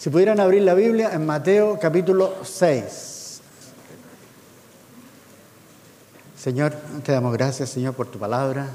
Si 0.00 0.08
pudieran 0.08 0.40
abrir 0.40 0.62
la 0.62 0.72
Biblia 0.72 1.10
en 1.12 1.26
Mateo 1.26 1.78
capítulo 1.78 2.36
6. 2.42 3.42
Señor, 6.38 6.72
te 7.04 7.12
damos 7.12 7.34
gracias, 7.34 7.68
Señor, 7.68 7.92
por 7.92 8.06
tu 8.06 8.18
palabra. 8.18 8.66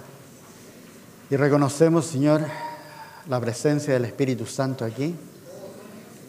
Y 1.32 1.36
reconocemos, 1.36 2.06
Señor, 2.06 2.44
la 3.28 3.40
presencia 3.40 3.96
del 3.96 4.06
Espíritu 4.06 4.46
Santo 4.46 4.86
aquí. 4.86 5.16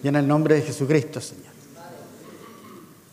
Y 0.02 0.08
en 0.08 0.16
el 0.16 0.26
nombre 0.26 0.54
de 0.54 0.62
Jesucristo, 0.62 1.20
Señor. 1.20 1.52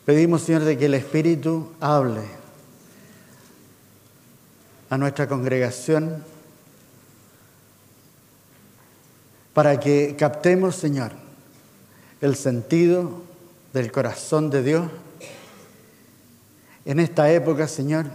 Pedimos, 0.06 0.44
Señor, 0.44 0.64
de 0.64 0.78
que 0.78 0.86
el 0.86 0.94
Espíritu 0.94 1.74
hable 1.82 2.22
a 4.90 4.98
nuestra 4.98 5.28
congregación 5.28 6.24
para 9.54 9.78
que 9.82 10.16
captemos, 10.18 10.78
Señor, 10.78 11.23
el 12.24 12.38
sentido 12.38 13.22
del 13.74 13.92
corazón 13.92 14.50
de 14.50 14.64
Dios 14.64 14.90
en 16.86 17.02
esta 17.02 17.30
época, 17.30 17.68
Señor, 17.68 18.06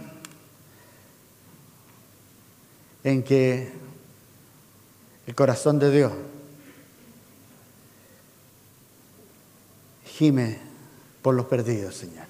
en 3.03 3.21
que 3.21 3.71
el 5.27 5.35
corazón 5.35 5.77
de 5.77 5.91
Dios 5.91 6.11
gime 10.05 10.57
por 11.21 11.35
los 11.35 11.45
perdidos, 11.45 11.93
Señor. 11.93 12.25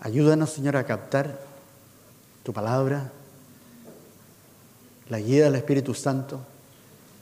Ayúdanos, 0.00 0.54
Señor, 0.54 0.78
a 0.78 0.86
captar 0.86 1.38
tu 2.42 2.54
palabra, 2.54 3.12
la 5.10 5.18
guía 5.18 5.44
del 5.44 5.56
Espíritu 5.56 5.92
Santo, 5.92 6.40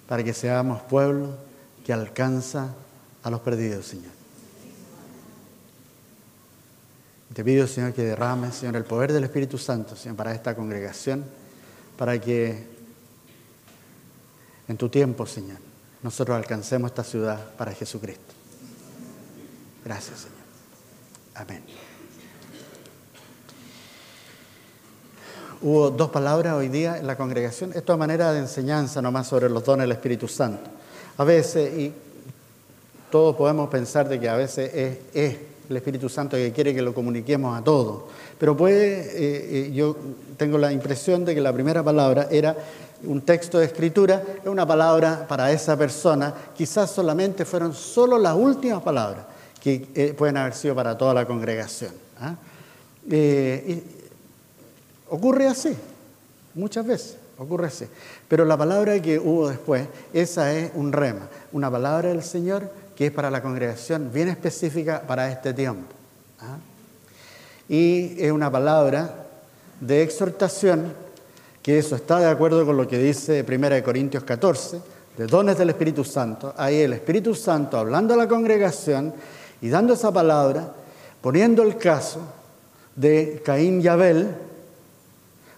para 0.06 0.22
que 0.22 0.32
seamos 0.32 0.82
pueblo 0.82 1.47
que 1.88 1.94
alcanza 1.94 2.74
a 3.22 3.30
los 3.30 3.40
perdidos, 3.40 3.86
Señor. 3.86 4.12
Te 7.32 7.42
pido, 7.42 7.66
Señor, 7.66 7.94
que 7.94 8.02
derrames, 8.02 8.56
Señor, 8.56 8.76
el 8.76 8.84
poder 8.84 9.10
del 9.10 9.24
Espíritu 9.24 9.56
Santo, 9.56 9.96
Señor, 9.96 10.14
para 10.14 10.34
esta 10.34 10.54
congregación, 10.54 11.24
para 11.96 12.20
que 12.20 12.66
en 14.68 14.76
tu 14.76 14.90
tiempo, 14.90 15.24
Señor, 15.24 15.56
nosotros 16.02 16.36
alcancemos 16.36 16.90
esta 16.90 17.04
ciudad 17.04 17.52
para 17.56 17.72
Jesucristo. 17.72 18.34
Gracias, 19.82 20.18
Señor. 20.18 20.36
Amén. 21.36 21.62
Hubo 25.62 25.88
dos 25.88 26.10
palabras 26.10 26.52
hoy 26.52 26.68
día 26.68 26.98
en 26.98 27.06
la 27.06 27.16
congregación. 27.16 27.72
Esto 27.74 27.94
es 27.94 27.98
manera 27.98 28.34
de 28.34 28.40
enseñanza 28.40 29.00
nomás 29.00 29.26
sobre 29.26 29.48
los 29.48 29.64
dones 29.64 29.84
del 29.84 29.92
Espíritu 29.92 30.28
Santo. 30.28 30.77
A 31.18 31.24
veces, 31.24 31.76
y 31.76 31.92
todos 33.10 33.34
podemos 33.34 33.68
pensar 33.68 34.08
de 34.08 34.20
que 34.20 34.28
a 34.28 34.36
veces 34.36 34.98
es, 35.12 35.36
el 35.68 35.76
Espíritu 35.76 36.08
Santo 36.08 36.36
que 36.36 36.52
quiere 36.52 36.72
que 36.72 36.80
lo 36.80 36.94
comuniquemos 36.94 37.58
a 37.58 37.62
todos. 37.62 38.04
Pero 38.38 38.56
puede, 38.56 39.00
eh, 39.00 39.66
eh, 39.66 39.72
yo 39.74 39.96
tengo 40.36 40.56
la 40.58 40.72
impresión 40.72 41.24
de 41.24 41.34
que 41.34 41.40
la 41.40 41.52
primera 41.52 41.82
palabra 41.82 42.28
era 42.30 42.56
un 43.02 43.20
texto 43.22 43.58
de 43.58 43.66
escritura, 43.66 44.22
es 44.42 44.48
una 44.48 44.64
palabra 44.64 45.26
para 45.26 45.50
esa 45.50 45.76
persona. 45.76 46.32
Quizás 46.56 46.92
solamente 46.92 47.44
fueron 47.44 47.74
solo 47.74 48.16
las 48.16 48.34
últimas 48.34 48.80
palabras 48.82 49.26
que 49.60 49.88
eh, 49.94 50.14
pueden 50.16 50.36
haber 50.36 50.54
sido 50.54 50.74
para 50.74 50.96
toda 50.96 51.12
la 51.14 51.26
congregación. 51.26 51.92
¿ah? 52.20 52.36
Ocurre 55.10 55.48
así, 55.48 55.76
muchas 56.54 56.86
veces, 56.86 57.16
ocurre 57.38 57.66
así. 57.66 57.86
Pero 58.28 58.44
la 58.44 58.56
palabra 58.56 59.00
que 59.00 59.18
hubo 59.18 59.48
después, 59.48 59.88
esa 60.12 60.52
es 60.52 60.70
un 60.74 60.92
rema, 60.92 61.28
una 61.52 61.70
palabra 61.70 62.10
del 62.10 62.22
Señor 62.22 62.70
que 62.94 63.06
es 63.06 63.12
para 63.12 63.30
la 63.30 63.40
congregación 63.40 64.10
bien 64.12 64.28
específica 64.28 65.02
para 65.06 65.30
este 65.30 65.54
tiempo. 65.54 65.94
¿ah? 66.40 66.58
Y 67.68 68.16
es 68.18 68.32
una 68.32 68.50
palabra 68.50 69.26
de 69.80 70.02
exhortación, 70.02 70.92
que 71.62 71.78
eso 71.78 71.94
está 71.96 72.18
de 72.18 72.26
acuerdo 72.26 72.66
con 72.66 72.76
lo 72.76 72.88
que 72.88 72.98
dice 72.98 73.44
1 73.48 73.84
Corintios 73.84 74.24
14, 74.24 74.80
de 75.16 75.26
dones 75.26 75.56
del 75.56 75.70
Espíritu 75.70 76.04
Santo. 76.04 76.52
Ahí 76.56 76.80
el 76.80 76.92
Espíritu 76.92 77.34
Santo 77.34 77.78
hablando 77.78 78.14
a 78.14 78.16
la 78.16 78.28
congregación 78.28 79.14
y 79.60 79.68
dando 79.68 79.94
esa 79.94 80.12
palabra, 80.12 80.72
poniendo 81.20 81.62
el 81.62 81.76
caso 81.76 82.20
de 82.96 83.40
Caín 83.44 83.80
y 83.80 83.88
Abel, 83.88 84.34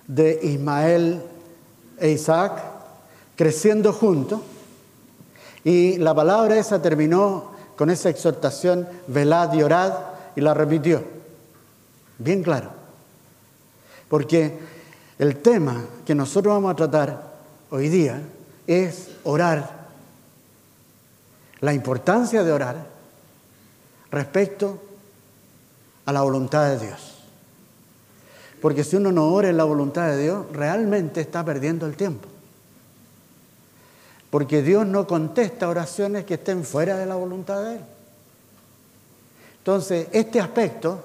de 0.07 0.41
Ismael 0.43 1.23
e 2.01 2.11
Isaac 2.11 2.63
creciendo 3.37 3.93
juntos. 3.93 4.41
Y 5.65 5.99
la 5.99 6.15
palabra 6.15 6.57
esa 6.57 6.81
terminó 6.81 7.53
con 7.77 7.91
esa 7.91 8.09
exhortación, 8.09 8.89
velad 9.07 9.53
y 9.55 9.63
orad, 9.63 9.93
y 10.37 10.41
la 10.41 10.55
repitió. 10.55 11.03
Bien 12.19 12.43
claro. 12.43 12.71
Porque 14.09 14.59
el 15.19 15.37
tema 15.37 15.85
que 16.05 16.15
nosotros 16.15 16.55
vamos 16.55 16.73
a 16.73 16.77
tratar 16.77 17.33
hoy 17.71 17.89
día 17.89 18.21
es 18.67 19.09
orar. 19.25 19.89
La 21.61 21.73
importancia 21.73 22.43
de 22.43 22.53
orar 22.53 22.87
respecto 24.11 24.79
a 26.07 26.13
la 26.13 26.23
voluntad 26.23 26.69
de 26.71 26.87
Dios. 26.87 27.10
Porque 28.61 28.85
si 28.85 28.97
uno 28.97 29.11
no 29.11 29.33
ora 29.33 29.49
en 29.49 29.57
la 29.57 29.65
voluntad 29.65 30.09
de 30.09 30.23
Dios, 30.23 30.47
realmente 30.53 31.21
está 31.21 31.45
perdiendo 31.45 31.87
el 31.87 31.97
tiempo. 31.97 32.29
Porque 34.31 34.63
Dios 34.63 34.87
no 34.87 35.07
contesta 35.07 35.69
oraciones 35.69 36.25
que 36.25 36.35
estén 36.35 36.65
fuera 36.65 36.97
de 36.97 37.07
la 37.07 37.17
voluntad 37.17 37.65
de 37.65 37.77
Él. 37.77 37.81
Entonces, 39.59 40.09
este 40.13 40.41
aspecto, 40.41 41.03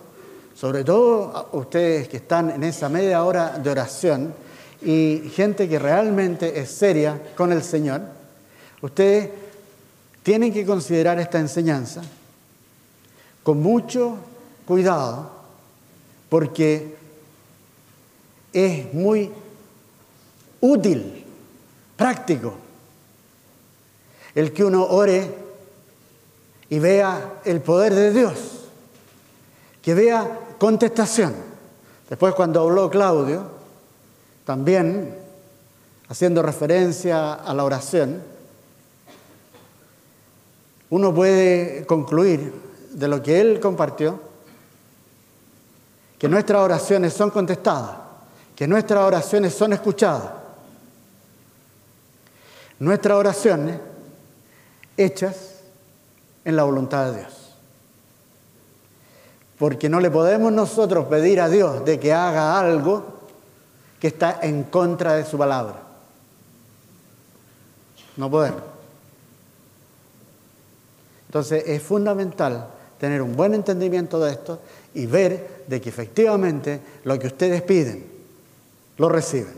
sobre 0.56 0.84
todo 0.84 1.50
ustedes 1.54 2.08
que 2.08 2.18
están 2.18 2.52
en 2.52 2.64
esa 2.64 2.88
media 2.88 3.24
hora 3.24 3.58
de 3.58 3.70
oración 3.70 4.34
y 4.82 5.32
gente 5.34 5.68
que 5.68 5.80
realmente 5.80 6.60
es 6.60 6.70
seria 6.70 7.20
con 7.36 7.52
el 7.52 7.64
Señor, 7.64 8.02
ustedes 8.82 9.30
tienen 10.24 10.54
que 10.54 10.66
considerar 10.66 11.20
esta 11.20 11.40
enseñanza 11.40 12.02
con 13.44 13.62
mucho 13.62 14.18
cuidado, 14.66 15.30
porque 16.30 16.96
es 18.56 18.94
muy 18.94 19.30
útil, 20.62 21.26
práctico, 21.98 22.54
el 24.34 24.54
que 24.54 24.64
uno 24.64 24.86
ore 24.86 25.30
y 26.70 26.80
vea 26.80 27.42
el 27.44 27.60
poder 27.60 27.94
de 27.94 28.14
Dios, 28.14 28.70
que 29.82 29.94
vea 29.94 30.40
contestación. 30.58 31.36
Después 32.10 32.34
cuando 32.34 32.62
habló 32.62 32.90
Claudio, 32.90 33.44
también 34.46 35.14
haciendo 36.08 36.42
referencia 36.42 37.34
a 37.34 37.54
la 37.54 37.66
oración, 37.66 38.24
uno 40.92 41.14
puede 41.14 41.86
concluir 41.86 42.54
de 42.92 43.08
lo 43.10 43.22
que 43.22 43.42
él 43.42 43.60
compartió, 43.60 44.18
que 46.18 46.30
nuestras 46.30 46.62
oraciones 46.62 47.12
son 47.12 47.32
contestadas 47.32 48.05
que 48.56 48.68
nuestras 48.68 49.04
oraciones 49.04 49.54
son 49.54 49.74
escuchadas. 49.74 50.32
Nuestras 52.80 53.18
oraciones 53.18 53.80
hechas 54.98 55.56
en 56.46 56.56
la 56.56 56.64
voluntad 56.64 57.12
de 57.12 57.20
Dios. 57.20 57.34
Porque 59.60 59.90
no 59.90 60.00
le 60.00 60.10
podemos 60.10 60.52
nosotros 60.52 61.06
pedir 61.08 61.42
a 61.42 61.50
Dios 61.50 61.84
de 61.86 62.00
que 62.00 62.14
haga 62.14 62.58
algo 62.58 63.06
que 64.00 64.08
está 64.08 64.40
en 64.42 64.64
contra 64.64 65.16
de 65.16 65.26
su 65.26 65.38
palabra. 65.38 65.82
No 68.18 68.30
podemos. 68.30 68.62
Entonces 71.28 71.64
es 71.68 71.82
fundamental 71.82 72.68
tener 73.00 73.22
un 73.22 73.36
buen 73.36 73.54
entendimiento 73.54 74.20
de 74.20 74.32
esto 74.32 74.60
y 74.94 75.06
ver 75.06 75.66
de 75.68 75.82
que 75.82 75.90
efectivamente 75.90 76.80
lo 77.04 77.20
que 77.20 77.28
ustedes 77.28 77.62
piden 77.62 78.15
lo 78.98 79.10
reciben. 79.10 79.54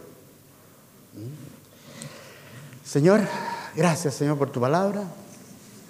Señor, 2.84 3.22
gracias 3.76 4.16
Señor 4.16 4.38
por 4.38 4.50
tu 4.50 4.62
palabra, 4.62 5.04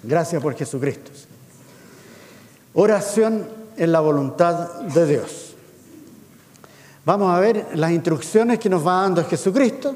gracias 0.02 0.42
por 0.42 0.54
Jesucristo. 0.54 1.10
Oración 2.74 3.46
en 3.76 3.92
la 3.92 4.00
voluntad 4.00 4.80
de 4.80 5.06
Dios. 5.06 5.54
Vamos 7.04 7.34
a 7.34 7.40
ver 7.40 7.68
las 7.74 7.90
instrucciones 7.90 8.58
que 8.58 8.68
nos 8.68 8.86
va 8.86 9.02
dando 9.02 9.24
Jesucristo. 9.24 9.94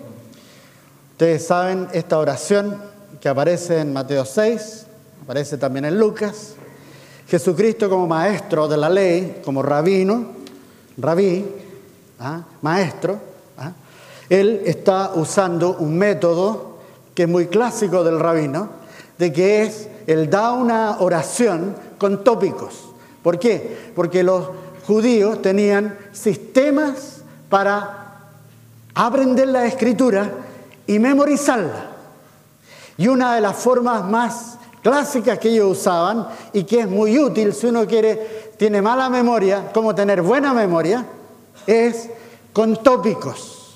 Ustedes 1.12 1.46
saben 1.46 1.88
esta 1.92 2.18
oración 2.18 2.76
que 3.20 3.28
aparece 3.28 3.80
en 3.80 3.92
Mateo 3.92 4.24
6, 4.24 4.86
aparece 5.22 5.58
también 5.58 5.84
en 5.84 5.98
Lucas. 5.98 6.54
Jesucristo 7.28 7.88
como 7.90 8.06
maestro 8.06 8.66
de 8.66 8.76
la 8.76 8.88
ley, 8.88 9.40
como 9.44 9.62
rabino, 9.62 10.32
rabí, 10.96 11.44
¿ah? 12.18 12.42
maestro, 12.62 13.31
él 14.28 14.62
está 14.64 15.12
usando 15.14 15.76
un 15.78 15.98
método 15.98 16.78
que 17.14 17.24
es 17.24 17.28
muy 17.28 17.46
clásico 17.46 18.02
del 18.02 18.18
rabino, 18.18 18.68
de 19.18 19.32
que 19.32 19.62
es, 19.62 19.88
él 20.06 20.30
da 20.30 20.52
una 20.52 21.00
oración 21.00 21.76
con 21.98 22.24
tópicos. 22.24 22.88
¿Por 23.22 23.38
qué? 23.38 23.92
Porque 23.94 24.22
los 24.22 24.48
judíos 24.86 25.42
tenían 25.42 25.96
sistemas 26.12 27.22
para 27.48 28.18
aprender 28.94 29.48
la 29.48 29.66
escritura 29.66 30.30
y 30.86 30.98
memorizarla. 30.98 31.90
Y 32.96 33.08
una 33.08 33.34
de 33.34 33.40
las 33.40 33.56
formas 33.56 34.04
más 34.04 34.58
clásicas 34.82 35.38
que 35.38 35.50
ellos 35.50 35.78
usaban 35.78 36.26
y 36.52 36.64
que 36.64 36.80
es 36.80 36.88
muy 36.88 37.18
útil 37.18 37.52
si 37.52 37.66
uno 37.66 37.86
quiere, 37.86 38.52
tiene 38.56 38.82
mala 38.82 39.08
memoria, 39.08 39.70
como 39.72 39.94
tener 39.94 40.22
buena 40.22 40.52
memoria, 40.52 41.06
es 41.66 42.08
con 42.52 42.82
tópicos, 42.82 43.74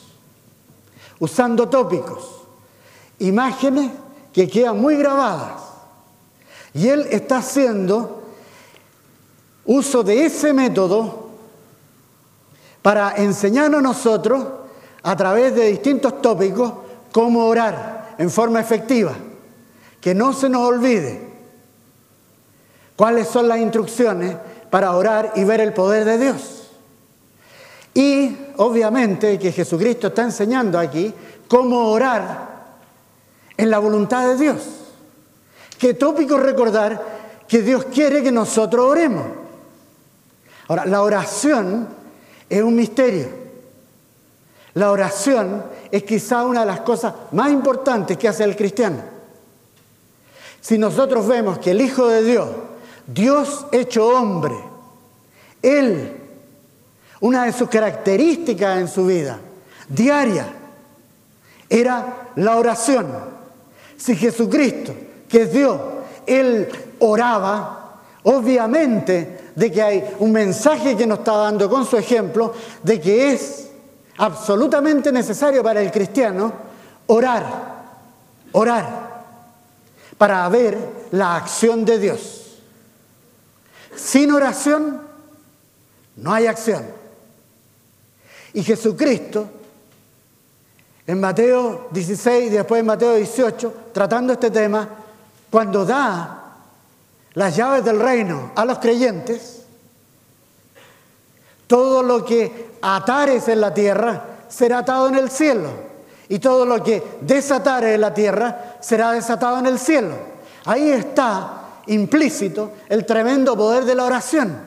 usando 1.18 1.68
tópicos, 1.68 2.42
imágenes 3.18 3.90
que 4.32 4.48
quedan 4.48 4.80
muy 4.80 4.96
grabadas. 4.96 5.62
Y 6.74 6.88
él 6.88 7.06
está 7.10 7.38
haciendo 7.38 8.22
uso 9.64 10.02
de 10.02 10.26
ese 10.26 10.52
método 10.52 11.30
para 12.82 13.16
enseñarnos 13.16 13.80
a 13.80 13.82
nosotros, 13.82 14.46
a 15.02 15.16
través 15.16 15.54
de 15.54 15.68
distintos 15.70 16.20
tópicos, 16.20 16.72
cómo 17.12 17.46
orar 17.46 18.14
en 18.18 18.30
forma 18.30 18.60
efectiva. 18.60 19.12
Que 20.00 20.14
no 20.14 20.32
se 20.32 20.48
nos 20.48 20.62
olvide 20.62 21.26
cuáles 22.94 23.26
son 23.26 23.48
las 23.48 23.58
instrucciones 23.58 24.36
para 24.70 24.94
orar 24.94 25.32
y 25.34 25.44
ver 25.44 25.60
el 25.60 25.72
poder 25.72 26.04
de 26.04 26.18
Dios. 26.18 26.65
Y 27.96 28.36
obviamente 28.58 29.38
que 29.38 29.50
Jesucristo 29.50 30.08
está 30.08 30.24
enseñando 30.24 30.78
aquí 30.78 31.14
cómo 31.48 31.88
orar 31.88 32.66
en 33.56 33.70
la 33.70 33.78
voluntad 33.78 34.28
de 34.28 34.36
Dios. 34.36 34.58
Qué 35.78 35.94
tópico 35.94 36.36
recordar 36.36 37.02
que 37.48 37.62
Dios 37.62 37.86
quiere 37.86 38.22
que 38.22 38.30
nosotros 38.30 38.84
oremos. 38.84 39.24
Ahora, 40.68 40.84
la 40.84 41.00
oración 41.00 41.88
es 42.50 42.62
un 42.62 42.76
misterio. 42.76 43.28
La 44.74 44.90
oración 44.90 45.64
es 45.90 46.02
quizá 46.02 46.44
una 46.44 46.60
de 46.60 46.66
las 46.66 46.80
cosas 46.80 47.14
más 47.32 47.50
importantes 47.50 48.18
que 48.18 48.28
hace 48.28 48.44
el 48.44 48.56
cristiano. 48.56 48.98
Si 50.60 50.76
nosotros 50.76 51.26
vemos 51.26 51.60
que 51.60 51.70
el 51.70 51.80
Hijo 51.80 52.08
de 52.08 52.22
Dios, 52.22 52.48
Dios 53.06 53.64
hecho 53.72 54.06
hombre, 54.06 54.56
Él, 55.62 56.25
una 57.20 57.44
de 57.44 57.52
sus 57.52 57.68
características 57.68 58.78
en 58.78 58.88
su 58.88 59.06
vida 59.06 59.38
diaria, 59.88 60.46
era 61.68 62.30
la 62.36 62.56
oración. 62.56 63.06
Si 63.96 64.14
Jesucristo, 64.16 64.94
que 65.28 65.42
es 65.42 65.52
Dios, 65.52 65.80
Él 66.26 66.68
oraba, 66.98 68.00
obviamente 68.24 69.50
de 69.54 69.72
que 69.72 69.82
hay 69.82 70.14
un 70.18 70.32
mensaje 70.32 70.96
que 70.96 71.06
nos 71.06 71.20
está 71.20 71.36
dando 71.36 71.68
con 71.68 71.86
su 71.86 71.96
ejemplo, 71.96 72.52
de 72.82 73.00
que 73.00 73.32
es 73.32 73.68
absolutamente 74.18 75.10
necesario 75.12 75.62
para 75.62 75.80
el 75.80 75.90
cristiano 75.90 76.52
orar, 77.06 77.44
orar, 78.52 79.24
para 80.18 80.48
ver 80.48 80.78
la 81.12 81.36
acción 81.36 81.84
de 81.84 81.98
Dios. 81.98 82.58
Sin 83.94 84.30
oración 84.30 85.00
no 86.16 86.32
hay 86.32 86.46
acción. 86.46 86.95
Y 88.56 88.62
Jesucristo, 88.62 89.46
en 91.06 91.20
Mateo 91.20 91.88
16 91.90 92.46
y 92.46 92.48
después 92.48 92.80
en 92.80 92.86
Mateo 92.86 93.12
18, 93.12 93.74
tratando 93.92 94.32
este 94.32 94.50
tema, 94.50 94.88
cuando 95.50 95.84
da 95.84 96.54
las 97.34 97.54
llaves 97.54 97.84
del 97.84 98.00
reino 98.00 98.52
a 98.54 98.64
los 98.64 98.78
creyentes, 98.78 99.60
todo 101.66 102.02
lo 102.02 102.24
que 102.24 102.78
atares 102.80 103.46
en 103.48 103.60
la 103.60 103.74
tierra 103.74 104.24
será 104.48 104.78
atado 104.78 105.08
en 105.08 105.16
el 105.16 105.28
cielo. 105.30 105.68
Y 106.30 106.38
todo 106.38 106.64
lo 106.64 106.82
que 106.82 107.02
desatares 107.20 107.94
en 107.94 108.00
la 108.00 108.14
tierra 108.14 108.78
será 108.80 109.12
desatado 109.12 109.58
en 109.58 109.66
el 109.66 109.78
cielo. 109.78 110.14
Ahí 110.64 110.88
está 110.92 111.82
implícito 111.88 112.72
el 112.88 113.04
tremendo 113.04 113.54
poder 113.54 113.84
de 113.84 113.94
la 113.94 114.04
oración. 114.04 114.65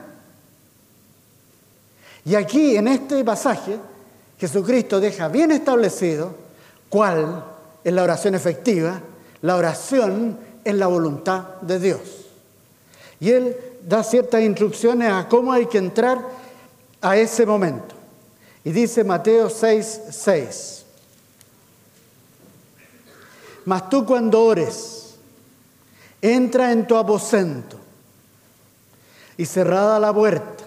Y 2.30 2.36
aquí 2.36 2.78
en 2.78 2.88
este 2.88 3.26
pasaje 3.26 3.80
Jesucristo 4.40 5.00
deja 5.00 5.30
bien 5.30 5.52
establecido 5.52 6.36
cuál 6.88 7.44
es 7.84 7.92
la 7.92 8.04
oración 8.04 8.36
efectiva, 8.36 9.02
la 9.42 9.56
oración 9.56 10.38
en 10.64 10.78
la 10.78 10.86
voluntad 10.86 11.60
de 11.62 11.80
Dios. 11.80 12.02
Y 13.20 13.32
él 13.32 13.58
da 13.84 14.04
ciertas 14.04 14.44
instrucciones 14.44 15.12
a 15.12 15.28
cómo 15.28 15.52
hay 15.52 15.66
que 15.66 15.80
entrar 15.80 16.24
a 17.02 17.18
ese 17.18 17.48
momento. 17.48 17.96
Y 18.64 18.74
dice 18.74 19.04
Mateo 19.04 19.50
6, 19.50 20.02
6. 20.12 20.86
Mas 23.66 23.90
tú 23.90 24.06
cuando 24.06 24.44
ores, 24.44 25.16
entra 26.22 26.72
en 26.72 26.86
tu 26.86 26.96
aposento 26.96 27.78
y 29.36 29.48
cerrada 29.48 30.00
la 30.00 30.14
puerta. 30.14 30.59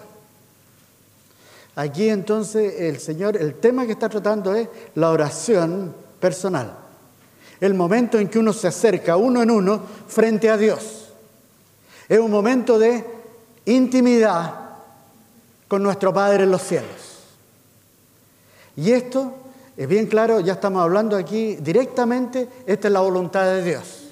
Aquí 1.75 2.09
entonces 2.09 2.81
el 2.81 2.99
Señor, 2.99 3.35
el 3.35 3.55
tema 3.55 3.85
que 3.85 3.93
está 3.93 4.09
tratando 4.09 4.53
es 4.53 4.67
la 4.95 5.09
oración 5.09 5.95
personal. 6.19 6.77
El 7.59 7.73
momento 7.73 8.19
en 8.19 8.27
que 8.27 8.39
uno 8.39 8.53
se 8.53 8.67
acerca 8.67 9.17
uno 9.17 9.41
en 9.41 9.49
uno 9.49 9.81
frente 10.07 10.49
a 10.49 10.57
Dios. 10.57 11.09
Es 12.07 12.19
un 12.19 12.29
momento 12.29 12.77
de 12.77 13.03
intimidad 13.65 14.53
con 15.67 15.81
nuestro 15.81 16.13
Padre 16.13 16.43
en 16.43 16.51
los 16.51 16.61
cielos. 16.61 17.19
Y 18.75 18.91
esto 18.91 19.33
es 19.75 19.87
bien 19.87 20.07
claro, 20.07 20.39
ya 20.39 20.53
estamos 20.53 20.81
hablando 20.83 21.15
aquí 21.15 21.55
directamente, 21.55 22.47
esta 22.65 22.87
es 22.87 22.93
la 22.93 22.99
voluntad 22.99 23.45
de 23.45 23.63
Dios. 23.63 24.03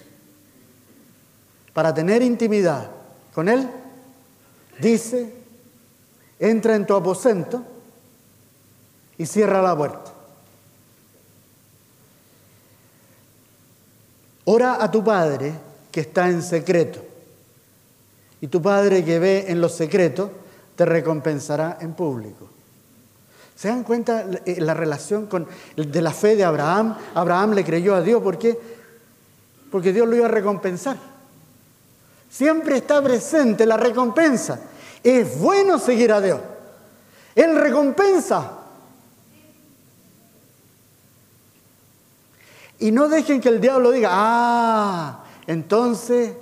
Para 1.73 1.93
tener 1.93 2.21
intimidad 2.21 2.89
con 3.33 3.47
Él, 3.47 3.69
dice, 4.79 5.40
entra 6.41 6.75
en 6.75 6.87
tu 6.87 6.95
aposento 6.95 7.63
y 9.17 9.25
cierra 9.27 9.61
la 9.61 9.77
puerta. 9.77 10.11
Ora 14.45 14.83
a 14.83 14.89
tu 14.89 15.03
Padre 15.03 15.53
que 15.91 16.01
está 16.01 16.27
en 16.29 16.41
secreto 16.41 16.99
y 18.41 18.47
tu 18.47 18.59
Padre 18.59 19.05
que 19.05 19.19
ve 19.19 19.45
en 19.49 19.61
los 19.61 19.75
secretos 19.75 20.31
te 20.75 20.83
recompensará 20.83 21.77
en 21.79 21.93
público. 21.93 22.49
¿Se 23.55 23.67
dan 23.67 23.83
cuenta 23.83 24.25
eh, 24.43 24.59
la 24.59 24.73
relación 24.73 25.27
con, 25.27 25.47
de 25.75 26.01
la 26.01 26.11
fe 26.11 26.35
de 26.35 26.43
Abraham? 26.43 26.97
Abraham 27.13 27.51
le 27.51 27.63
creyó 27.63 27.93
a 27.93 28.01
Dios, 28.01 28.23
¿por 28.23 28.39
qué? 28.39 28.57
Porque 29.69 29.93
Dios 29.93 30.07
lo 30.07 30.15
iba 30.15 30.25
a 30.25 30.31
recompensar. 30.31 30.97
Siempre 32.27 32.77
está 32.77 32.99
presente 33.03 33.67
la 33.67 33.77
recompensa. 33.77 34.59
Es 35.03 35.39
bueno 35.39 35.79
seguir 35.79 36.11
a 36.11 36.21
Dios. 36.21 36.39
Él 37.35 37.55
recompensa. 37.55 38.51
Y 42.79 42.91
no 42.91 43.07
dejen 43.09 43.39
que 43.41 43.49
el 43.49 43.61
diablo 43.61 43.91
diga, 43.91 44.09
ah, 44.11 45.23
entonces 45.47 46.33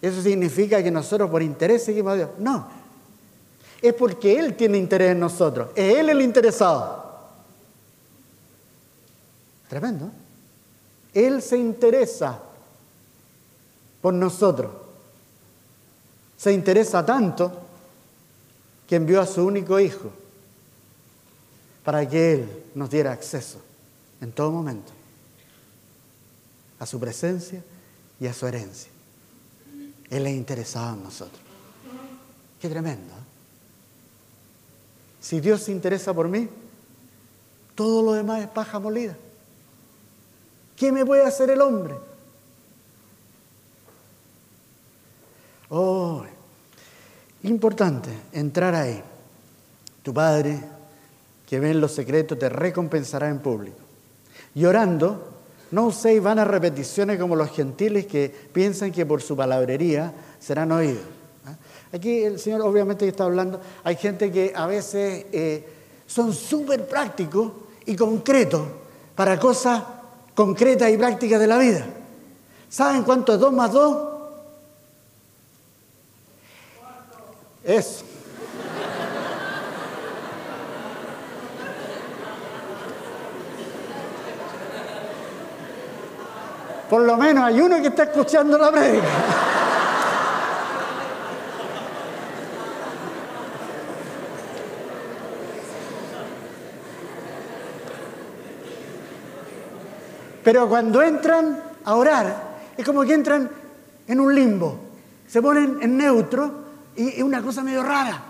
¿Eso 0.00 0.22
significa 0.22 0.82
que 0.82 0.90
nosotros 0.90 1.28
por 1.30 1.42
interés 1.42 1.84
seguimos 1.84 2.12
a 2.12 2.16
Dios? 2.16 2.30
No. 2.38 2.68
Es 3.82 3.94
porque 3.94 4.38
Él 4.38 4.56
tiene 4.56 4.78
interés 4.78 5.12
en 5.12 5.20
nosotros. 5.20 5.70
Es 5.74 5.96
Él 5.96 6.10
el 6.10 6.22
interesado. 6.22 7.06
Tremendo. 9.68 10.10
Él 11.12 11.42
se 11.42 11.58
interesa 11.58 12.40
por 14.00 14.14
nosotros. 14.14 14.70
Se 16.38 16.52
interesa 16.52 17.04
tanto 17.04 17.52
que 18.86 18.96
envió 18.96 19.20
a 19.20 19.26
su 19.26 19.44
único 19.44 19.78
hijo 19.78 20.10
para 21.84 22.08
que 22.08 22.32
Él 22.32 22.64
nos 22.74 22.88
diera 22.88 23.12
acceso 23.12 23.60
en 24.20 24.32
todo 24.32 24.50
momento 24.50 24.92
a 26.78 26.86
su 26.86 27.00
presencia 27.00 27.62
y 28.20 28.26
a 28.26 28.32
su 28.32 28.46
herencia. 28.46 28.90
Él 30.10 30.26
es 30.26 30.34
interesado 30.34 30.94
en 30.94 31.02
nosotros. 31.02 31.40
Qué 32.60 32.68
tremendo. 32.68 33.12
¿eh? 33.12 33.24
Si 35.20 35.40
Dios 35.40 35.62
se 35.62 35.72
interesa 35.72 36.14
por 36.14 36.28
mí, 36.28 36.48
todo 37.74 38.02
lo 38.02 38.12
demás 38.12 38.42
es 38.42 38.48
paja 38.48 38.78
molida. 38.78 39.16
¿Qué 40.76 40.92
me 40.92 41.04
puede 41.04 41.24
hacer 41.24 41.50
el 41.50 41.60
hombre? 41.60 41.96
Oh, 45.70 46.24
importante 47.42 48.10
entrar 48.32 48.74
ahí. 48.74 49.02
Tu 50.02 50.14
Padre, 50.14 50.58
que 51.46 51.60
ve 51.60 51.70
en 51.70 51.80
los 51.80 51.92
secretos, 51.92 52.38
te 52.38 52.48
recompensará 52.48 53.28
en 53.28 53.40
público. 53.40 53.78
Y 54.54 54.64
orando, 54.64 55.34
No 55.70 55.86
uséis 55.86 56.22
vanas 56.22 56.48
repeticiones 56.48 57.18
como 57.20 57.36
los 57.36 57.50
gentiles 57.50 58.06
que 58.06 58.34
piensan 58.52 58.90
que 58.90 59.04
por 59.04 59.20
su 59.20 59.36
palabrería 59.36 60.12
serán 60.40 60.72
oídos. 60.72 61.02
¿eh? 61.02 61.96
Aquí 61.96 62.22
el 62.22 62.38
Señor 62.38 62.62
obviamente 62.62 63.06
está 63.06 63.24
hablando, 63.24 63.60
hay 63.84 63.96
gente 63.96 64.32
que 64.32 64.52
a 64.54 64.66
veces 64.66 65.26
eh, 65.30 65.68
son 66.06 66.32
súper 66.32 66.88
prácticos 66.88 67.52
y 67.84 67.94
concretos 67.96 68.62
para 69.14 69.38
cosas 69.38 69.82
concretas 70.34 70.90
y 70.90 70.96
prácticas 70.96 71.38
de 71.38 71.46
la 71.46 71.58
vida. 71.58 71.84
¿Saben 72.70 73.02
cuánto 73.02 73.34
es 73.34 73.40
2 73.40 73.52
más 73.52 73.72
2? 73.72 74.07
Eso. 77.68 78.02
Por 86.88 87.02
lo 87.02 87.18
menos 87.18 87.44
hay 87.44 87.60
uno 87.60 87.76
que 87.82 87.88
está 87.88 88.04
escuchando 88.04 88.56
la 88.56 88.72
prédica. 88.72 89.06
Pero 100.42 100.66
cuando 100.70 101.02
entran 101.02 101.62
a 101.84 101.94
orar, 101.96 102.34
es 102.78 102.86
como 102.86 103.02
que 103.02 103.12
entran 103.12 103.50
en 104.06 104.20
un 104.20 104.34
limbo, 104.34 104.78
se 105.26 105.42
ponen 105.42 105.76
en 105.82 105.98
neutro 105.98 106.67
es 106.98 107.22
una 107.22 107.42
cosa 107.42 107.62
medio 107.62 107.82
rara. 107.82 108.24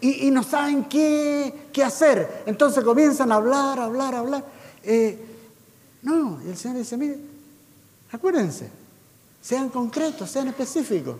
Y, 0.00 0.30
no 0.30 0.42
saben 0.42 0.84
qué, 0.84 1.68
qué, 1.72 1.84
hacer. 1.84 2.44
Entonces 2.46 2.82
comienzan 2.82 3.30
a 3.32 3.34
hablar, 3.34 3.78
hablar, 3.78 4.14
hablar. 4.14 4.44
Eh, 4.82 5.18
no, 6.02 6.40
y 6.42 6.48
el 6.48 6.56
Señor 6.56 6.78
dice, 6.78 6.96
mire, 6.96 7.18
acuérdense, 8.10 8.70
sean 9.42 9.68
concretos, 9.68 10.30
sean 10.30 10.48
específicos. 10.48 11.16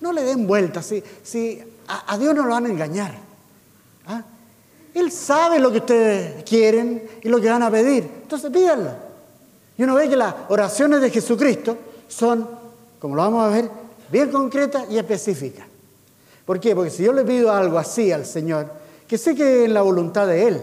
No 0.00 0.12
le 0.12 0.22
den 0.24 0.46
vueltas, 0.46 0.84
si, 0.84 1.02
si 1.22 1.62
a, 1.88 2.18
Dios 2.18 2.34
no 2.34 2.44
lo 2.44 2.50
van 2.50 2.66
a 2.66 2.68
engañar. 2.68 3.14
¿ah? 4.06 4.22
Él 4.92 5.10
sabe 5.10 5.58
lo 5.58 5.72
que 5.72 5.78
ustedes 5.78 6.44
quieren 6.44 7.02
y 7.22 7.28
lo 7.30 7.40
que 7.40 7.48
van 7.48 7.62
a 7.62 7.70
pedir. 7.70 8.04
Entonces 8.04 8.50
pídanlo. 8.50 8.92
Y 9.78 9.82
uno 9.82 9.94
ve 9.94 10.08
que 10.08 10.16
las 10.16 10.34
oraciones 10.48 11.00
de 11.00 11.10
Jesucristo 11.10 11.78
son, 12.08 12.46
como 12.98 13.16
lo 13.16 13.22
vamos 13.22 13.44
a 13.44 13.48
ver, 13.48 13.70
bien 14.14 14.30
concretas 14.30 14.84
y 14.90 14.96
específicas. 14.96 15.66
¿Por 16.46 16.60
qué? 16.60 16.72
Porque 16.74 16.90
si 16.90 17.02
yo 17.02 17.12
le 17.12 17.24
pido 17.24 17.50
algo 17.50 17.78
así 17.78 18.12
al 18.12 18.24
Señor, 18.24 18.70
que 19.08 19.18
sé 19.18 19.34
que 19.34 19.64
es 19.64 19.70
la 19.70 19.82
voluntad 19.82 20.28
de 20.28 20.46
Él, 20.46 20.62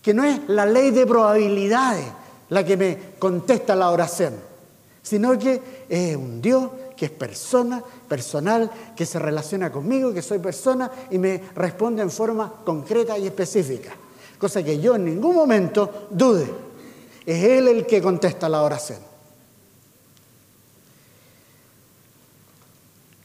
que 0.00 0.14
no 0.14 0.22
es 0.22 0.40
la 0.46 0.64
ley 0.64 0.92
de 0.92 1.04
probabilidades 1.04 2.06
la 2.50 2.64
que 2.64 2.76
me 2.76 2.98
contesta 3.18 3.74
la 3.74 3.90
oración, 3.90 4.34
sino 5.02 5.36
que 5.36 5.60
es 5.88 6.14
un 6.16 6.40
Dios 6.40 6.70
que 6.96 7.06
es 7.06 7.10
persona, 7.10 7.82
personal, 8.08 8.70
que 8.96 9.04
se 9.04 9.18
relaciona 9.18 9.72
conmigo, 9.72 10.12
que 10.12 10.22
soy 10.22 10.38
persona 10.38 10.88
y 11.10 11.18
me 11.18 11.42
responde 11.56 12.02
en 12.02 12.10
forma 12.12 12.52
concreta 12.64 13.18
y 13.18 13.26
específica. 13.26 13.90
Cosa 14.38 14.62
que 14.62 14.78
yo 14.78 14.94
en 14.94 15.06
ningún 15.06 15.34
momento 15.34 16.06
dude. 16.10 16.46
Es 17.26 17.44
Él 17.44 17.66
el 17.66 17.84
que 17.84 18.00
contesta 18.00 18.48
la 18.48 18.62
oración. 18.62 19.07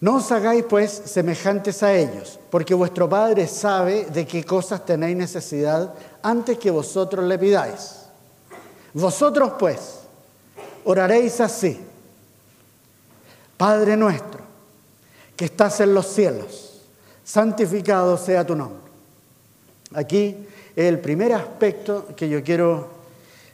No 0.04 0.18
os 0.18 0.30
hagáis 0.34 0.66
pues 0.68 0.92
semejantes 1.06 1.82
a 1.82 1.94
ellos, 1.94 2.38
porque 2.50 2.74
vuestro 2.74 3.08
Padre 3.08 3.48
sabe 3.48 4.04
de 4.04 4.28
qué 4.28 4.44
cosas 4.44 4.86
tenéis 4.86 5.16
necesidad 5.16 5.94
antes 6.22 6.58
que 6.58 6.70
vosotros 6.70 7.24
le 7.24 7.40
pidáis. 7.40 8.02
Vosotros 8.94 9.54
pues 9.58 10.00
oraréis 10.84 11.40
así. 11.40 11.80
Padre 13.56 13.96
nuestro, 13.96 14.42
que 15.38 15.46
estás 15.46 15.80
en 15.80 15.94
los 15.94 16.08
cielos, 16.08 16.82
santificado 17.24 18.18
sea 18.18 18.46
tu 18.46 18.58
nombre. 18.58 18.82
Aquí 19.94 20.36
el 20.76 21.00
primer 21.00 21.32
aspecto 21.32 22.08
que 22.14 22.28
yo 22.28 22.44
quiero 22.44 22.90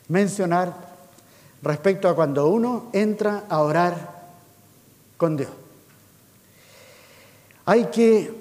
mencionar 0.07 0.73
respecto 1.61 2.09
a 2.09 2.15
cuando 2.15 2.47
uno 2.47 2.87
entra 2.91 3.43
a 3.47 3.61
orar 3.61 4.23
con 5.15 5.37
Dios. 5.37 5.58
Hay 7.69 7.85
que 7.85 8.33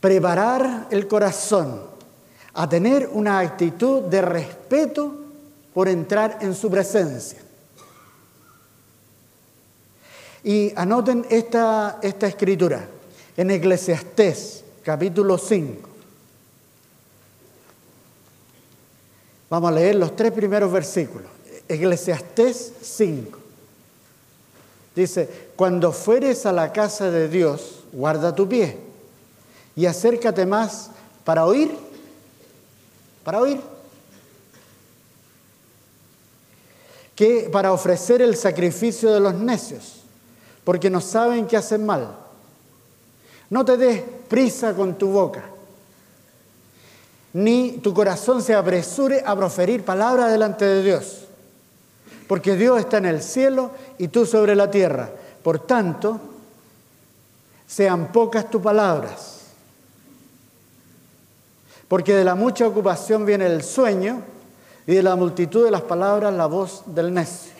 preparar 0.00 0.88
el 0.90 1.08
corazón 1.08 1.80
a 2.52 2.68
tener 2.68 3.08
una 3.10 3.38
actitud 3.38 4.02
de 4.02 4.20
respeto 4.20 5.14
por 5.72 5.88
entrar 5.88 6.40
en 6.42 6.54
su 6.54 6.70
presencia. 6.70 7.38
Y 10.42 10.74
anoten 10.76 11.24
esta, 11.30 12.00
esta 12.02 12.26
escritura 12.26 12.86
en 13.34 13.50
Eclesiastés 13.50 14.62
capítulo 14.82 15.38
5. 15.38 15.88
Vamos 19.48 19.70
a 19.70 19.74
leer 19.74 19.94
los 19.94 20.14
tres 20.14 20.32
primeros 20.32 20.70
versículos. 20.70 21.30
Eclesiastés 21.66 22.74
5. 22.82 23.38
Dice, 24.94 25.30
cuando 25.56 25.92
fueres 25.92 26.44
a 26.44 26.52
la 26.52 26.74
casa 26.74 27.10
de 27.10 27.30
Dios, 27.30 27.73
guarda 27.94 28.34
tu 28.34 28.48
pie 28.48 28.78
y 29.74 29.86
acércate 29.86 30.44
más 30.44 30.90
para 31.24 31.46
oír, 31.46 31.74
para 33.24 33.40
oír, 33.40 33.60
que 37.16 37.48
para 37.50 37.72
ofrecer 37.72 38.20
el 38.20 38.36
sacrificio 38.36 39.12
de 39.12 39.20
los 39.20 39.34
necios, 39.34 40.02
porque 40.64 40.90
no 40.90 41.00
saben 41.00 41.46
qué 41.46 41.56
hacen 41.56 41.86
mal. 41.86 42.16
No 43.48 43.64
te 43.64 43.76
des 43.76 44.02
prisa 44.28 44.74
con 44.74 44.98
tu 44.98 45.08
boca 45.08 45.54
ni 47.34 47.80
tu 47.82 47.92
corazón 47.92 48.42
se 48.42 48.54
apresure 48.54 49.22
a 49.26 49.36
proferir 49.36 49.84
palabra 49.84 50.28
delante 50.28 50.64
de 50.64 50.82
Dios, 50.82 51.24
porque 52.28 52.54
Dios 52.54 52.78
está 52.78 52.98
en 52.98 53.06
el 53.06 53.22
cielo 53.22 53.72
y 53.98 54.08
tú 54.08 54.24
sobre 54.24 54.54
la 54.54 54.70
tierra. 54.70 55.10
Por 55.42 55.58
tanto, 55.58 56.20
sean 57.66 58.12
pocas 58.12 58.50
tus 58.50 58.62
palabras, 58.62 59.40
porque 61.88 62.14
de 62.14 62.24
la 62.24 62.34
mucha 62.34 62.66
ocupación 62.66 63.24
viene 63.24 63.46
el 63.46 63.62
sueño 63.62 64.22
y 64.86 64.94
de 64.94 65.02
la 65.02 65.16
multitud 65.16 65.64
de 65.64 65.70
las 65.70 65.82
palabras 65.82 66.32
la 66.34 66.46
voz 66.46 66.82
del 66.86 67.12
necio. 67.12 67.52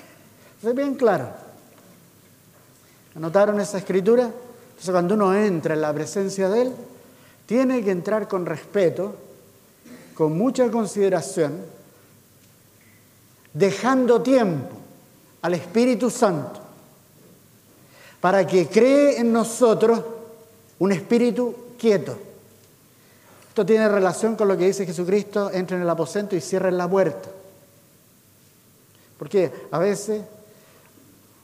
Es 0.62 0.74
bien 0.74 0.94
claro. 0.94 1.28
¿Anotaron 3.14 3.60
esa 3.60 3.78
escritura? 3.78 4.24
Entonces 4.24 4.90
cuando 4.90 5.14
uno 5.14 5.34
entra 5.34 5.74
en 5.74 5.80
la 5.80 5.92
presencia 5.92 6.48
de 6.48 6.62
Él, 6.62 6.72
tiene 7.46 7.84
que 7.84 7.90
entrar 7.90 8.26
con 8.26 8.46
respeto 8.46 9.14
con 10.14 10.36
mucha 10.38 10.70
consideración, 10.70 11.58
dejando 13.52 14.22
tiempo 14.22 14.76
al 15.42 15.54
Espíritu 15.54 16.08
Santo 16.08 16.63
para 18.24 18.46
que 18.46 18.68
cree 18.68 19.20
en 19.20 19.30
nosotros 19.34 20.00
un 20.78 20.92
espíritu 20.92 21.54
quieto. 21.78 22.16
Esto 23.50 23.66
tiene 23.66 23.86
relación 23.86 24.34
con 24.34 24.48
lo 24.48 24.56
que 24.56 24.64
dice 24.64 24.86
Jesucristo, 24.86 25.50
entre 25.52 25.76
en 25.76 25.82
el 25.82 25.90
aposento 25.90 26.34
y 26.34 26.40
cierren 26.40 26.78
la 26.78 26.88
puerta. 26.88 27.28
Porque 29.18 29.52
a 29.70 29.78
veces 29.78 30.22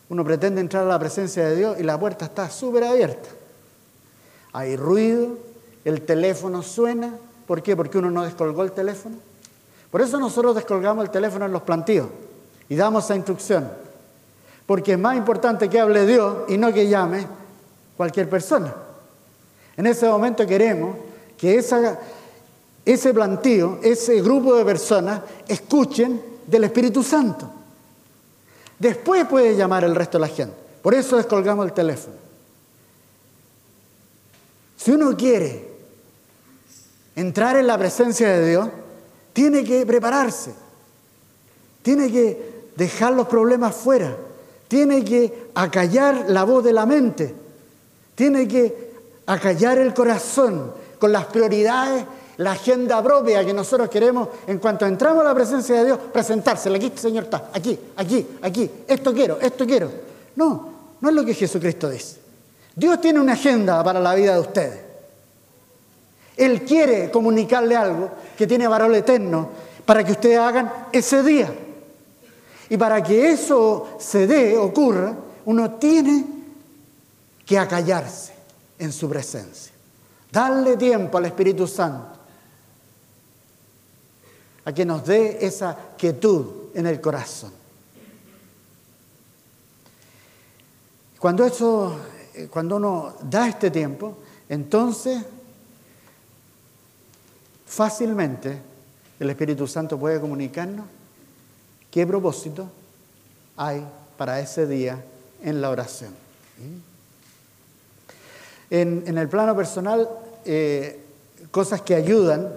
uno 0.08 0.24
pretende 0.24 0.62
entrar 0.62 0.84
a 0.84 0.88
la 0.88 0.98
presencia 0.98 1.46
de 1.50 1.56
Dios 1.56 1.76
y 1.78 1.82
la 1.82 2.00
puerta 2.00 2.24
está 2.24 2.48
súper 2.48 2.84
abierta. 2.84 3.28
Hay 4.54 4.74
ruido, 4.74 5.36
el 5.84 6.00
teléfono 6.00 6.62
suena, 6.62 7.12
¿Por 7.46 7.62
qué? 7.62 7.76
Porque 7.76 7.98
uno 7.98 8.10
no 8.10 8.24
descolgó 8.24 8.62
el 8.62 8.72
teléfono. 8.72 9.16
Por 9.90 10.00
eso 10.00 10.18
nosotros 10.18 10.54
descolgamos 10.54 11.04
el 11.04 11.10
teléfono 11.10 11.44
en 11.44 11.52
los 11.52 11.60
plantíos 11.60 12.08
y 12.70 12.74
damos 12.74 13.04
esa 13.04 13.16
instrucción. 13.16 13.70
Porque 14.70 14.92
es 14.92 14.98
más 15.00 15.16
importante 15.16 15.68
que 15.68 15.80
hable 15.80 16.06
Dios 16.06 16.44
y 16.46 16.56
no 16.56 16.72
que 16.72 16.86
llame 16.86 17.26
cualquier 17.96 18.30
persona. 18.30 18.72
En 19.76 19.84
ese 19.84 20.06
momento 20.06 20.46
queremos 20.46 20.96
que 21.36 21.56
esa, 21.56 21.98
ese 22.84 23.12
plantío, 23.12 23.80
ese 23.82 24.22
grupo 24.22 24.54
de 24.54 24.64
personas, 24.64 25.22
escuchen 25.48 26.22
del 26.46 26.62
Espíritu 26.62 27.02
Santo. 27.02 27.50
Después 28.78 29.26
puede 29.26 29.56
llamar 29.56 29.82
el 29.82 29.92
resto 29.92 30.18
de 30.18 30.28
la 30.28 30.32
gente. 30.32 30.54
Por 30.80 30.94
eso 30.94 31.16
descolgamos 31.16 31.66
el 31.66 31.72
teléfono. 31.72 32.14
Si 34.76 34.92
uno 34.92 35.16
quiere 35.16 35.68
entrar 37.16 37.56
en 37.56 37.66
la 37.66 37.76
presencia 37.76 38.28
de 38.28 38.48
Dios, 38.48 38.68
tiene 39.32 39.64
que 39.64 39.84
prepararse, 39.84 40.54
tiene 41.82 42.08
que 42.08 42.68
dejar 42.76 43.14
los 43.14 43.26
problemas 43.26 43.74
fuera, 43.74 44.16
tiene 44.70 45.04
que 45.04 45.50
acallar 45.56 46.26
la 46.28 46.44
voz 46.44 46.62
de 46.62 46.72
la 46.72 46.86
mente, 46.86 47.34
tiene 48.14 48.46
que 48.46 48.92
acallar 49.26 49.78
el 49.78 49.92
corazón 49.92 50.72
con 50.96 51.10
las 51.10 51.24
prioridades, 51.24 52.04
la 52.36 52.52
agenda 52.52 53.02
propia 53.02 53.44
que 53.44 53.52
nosotros 53.52 53.90
queremos 53.90 54.28
en 54.46 54.58
cuanto 54.58 54.86
entramos 54.86 55.22
a 55.22 55.24
la 55.24 55.34
presencia 55.34 55.74
de 55.74 55.86
Dios, 55.86 55.98
presentársela. 56.12 56.76
Aquí, 56.76 56.92
Señor, 56.94 57.24
está, 57.24 57.50
aquí, 57.52 57.76
aquí, 57.96 58.24
aquí, 58.42 58.70
esto 58.86 59.12
quiero, 59.12 59.40
esto 59.40 59.66
quiero. 59.66 59.90
No, 60.36 60.68
no 61.00 61.08
es 61.08 61.14
lo 61.16 61.24
que 61.24 61.34
Jesucristo 61.34 61.90
dice. 61.90 62.18
Dios 62.76 63.00
tiene 63.00 63.18
una 63.18 63.32
agenda 63.32 63.82
para 63.82 63.98
la 63.98 64.14
vida 64.14 64.34
de 64.34 64.40
ustedes. 64.40 64.80
Él 66.36 66.62
quiere 66.62 67.10
comunicarle 67.10 67.74
algo 67.74 68.08
que 68.38 68.46
tiene 68.46 68.68
valor 68.68 68.94
eterno 68.94 69.48
para 69.84 70.04
que 70.04 70.12
ustedes 70.12 70.38
hagan 70.38 70.72
ese 70.92 71.24
día. 71.24 71.52
Y 72.70 72.76
para 72.76 73.02
que 73.02 73.32
eso 73.32 73.96
se 73.98 74.28
dé, 74.28 74.56
ocurra, 74.56 75.14
uno 75.44 75.72
tiene 75.72 76.24
que 77.44 77.58
acallarse 77.58 78.32
en 78.78 78.92
su 78.92 79.08
presencia. 79.08 79.72
Darle 80.30 80.76
tiempo 80.76 81.18
al 81.18 81.26
Espíritu 81.26 81.66
Santo 81.66 82.20
a 84.64 84.72
que 84.72 84.84
nos 84.84 85.04
dé 85.04 85.44
esa 85.44 85.76
quietud 85.98 86.46
en 86.72 86.86
el 86.86 87.00
corazón. 87.00 87.52
Cuando 91.18 91.44
eso, 91.44 91.98
cuando 92.50 92.76
uno 92.76 93.14
da 93.22 93.48
este 93.48 93.72
tiempo, 93.72 94.18
entonces 94.48 95.24
fácilmente 97.66 98.62
el 99.18 99.28
Espíritu 99.28 99.66
Santo 99.66 99.98
puede 99.98 100.20
comunicarnos 100.20 100.99
qué 101.90 102.06
propósito 102.06 102.68
hay 103.56 103.86
para 104.16 104.40
ese 104.40 104.66
día 104.66 105.02
en 105.42 105.60
la 105.60 105.70
oración. 105.70 106.14
En, 108.70 109.18
el 109.18 109.28
plano 109.28 109.56
personal, 109.56 110.08
eh, 110.44 111.04
cosas 111.50 111.82
que 111.82 111.94
ayudan 111.94 112.52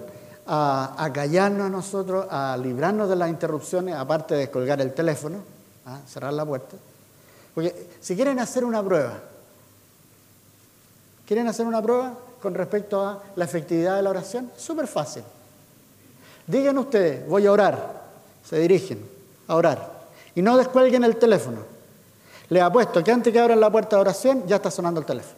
a, 0.46 1.10
callarnos 1.12 1.66
a 1.66 1.70
nosotros, 1.70 2.26
a 2.30 2.56
librarnos 2.56 3.08
de 3.08 3.16
las 3.16 3.28
interrupciones, 3.28 3.94
aparte 3.94 4.34
de 4.34 4.50
colgar 4.50 4.80
el 4.80 4.92
teléfono, 4.92 5.38
¿ah? 5.86 6.00
cerrar 6.06 6.32
la 6.32 6.44
puerta. 6.44 6.76
Porque 7.54 7.88
si 8.00 8.14
quieren 8.14 8.38
hacer 8.38 8.64
una 8.64 8.82
prueba, 8.82 9.18
¿quieren 11.26 11.48
hacer 11.48 11.66
una 11.66 11.82
prueba? 11.82 12.14
con 12.44 12.54
respecto 12.54 13.00
a 13.00 13.22
la 13.36 13.46
efectividad 13.46 13.96
de 13.96 14.02
la 14.02 14.10
oración? 14.10 14.50
Súper 14.54 14.86
fácil. 14.86 15.22
Digan 16.46 16.76
ustedes, 16.76 17.26
voy 17.26 17.46
a 17.46 17.52
orar. 17.52 18.02
Se 18.44 18.58
dirigen 18.58 19.13
a 19.48 19.54
orar. 19.54 20.04
Y 20.34 20.42
no 20.42 20.56
descuelguen 20.56 21.04
el 21.04 21.16
teléfono. 21.16 21.58
Les 22.48 22.62
apuesto 22.62 23.02
que 23.02 23.10
antes 23.10 23.32
que 23.32 23.40
abran 23.40 23.60
la 23.60 23.70
puerta 23.70 23.96
de 23.96 24.02
oración 24.02 24.46
ya 24.46 24.56
está 24.56 24.70
sonando 24.70 25.00
el 25.00 25.06
teléfono. 25.06 25.36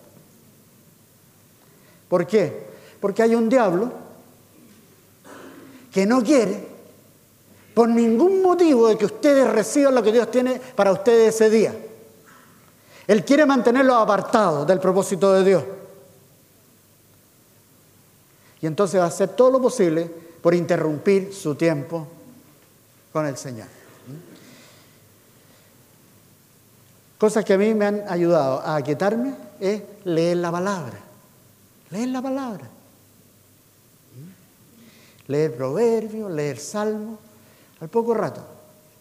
¿Por 2.08 2.26
qué? 2.26 2.66
Porque 3.00 3.22
hay 3.22 3.34
un 3.34 3.48
diablo 3.48 3.92
que 5.92 6.06
no 6.06 6.22
quiere, 6.22 6.66
por 7.74 7.88
ningún 7.88 8.42
motivo, 8.42 8.88
de 8.88 8.96
que 8.96 9.06
ustedes 9.06 9.48
reciban 9.50 9.94
lo 9.94 10.02
que 10.02 10.12
Dios 10.12 10.30
tiene 10.30 10.60
para 10.74 10.92
ustedes 10.92 11.34
ese 11.34 11.50
día. 11.50 11.74
Él 13.06 13.24
quiere 13.24 13.46
mantenerlos 13.46 13.96
apartados 13.96 14.66
del 14.66 14.80
propósito 14.80 15.32
de 15.32 15.44
Dios. 15.44 15.64
Y 18.60 18.66
entonces 18.66 19.00
va 19.00 19.04
a 19.04 19.08
hacer 19.08 19.30
todo 19.30 19.50
lo 19.52 19.60
posible 19.60 20.10
por 20.42 20.54
interrumpir 20.54 21.32
su 21.32 21.54
tiempo 21.54 22.06
con 23.12 23.26
el 23.26 23.36
Señor. 23.36 23.68
Cosas 27.18 27.44
que 27.44 27.54
a 27.54 27.58
mí 27.58 27.72
me 27.74 27.86
han 27.86 28.04
ayudado 28.08 28.60
a 28.60 28.76
aquietarme 28.76 29.34
es 29.58 29.82
leer 30.04 30.36
la 30.38 30.52
palabra. 30.52 30.98
Leer 31.90 32.08
la 32.08 32.22
palabra. 32.22 32.68
Leer 35.28 35.56
proverbios, 35.56 36.30
leer 36.30 36.58
salmos. 36.58 37.18
Al 37.80 37.88
poco 37.88 38.14
rato 38.14 38.42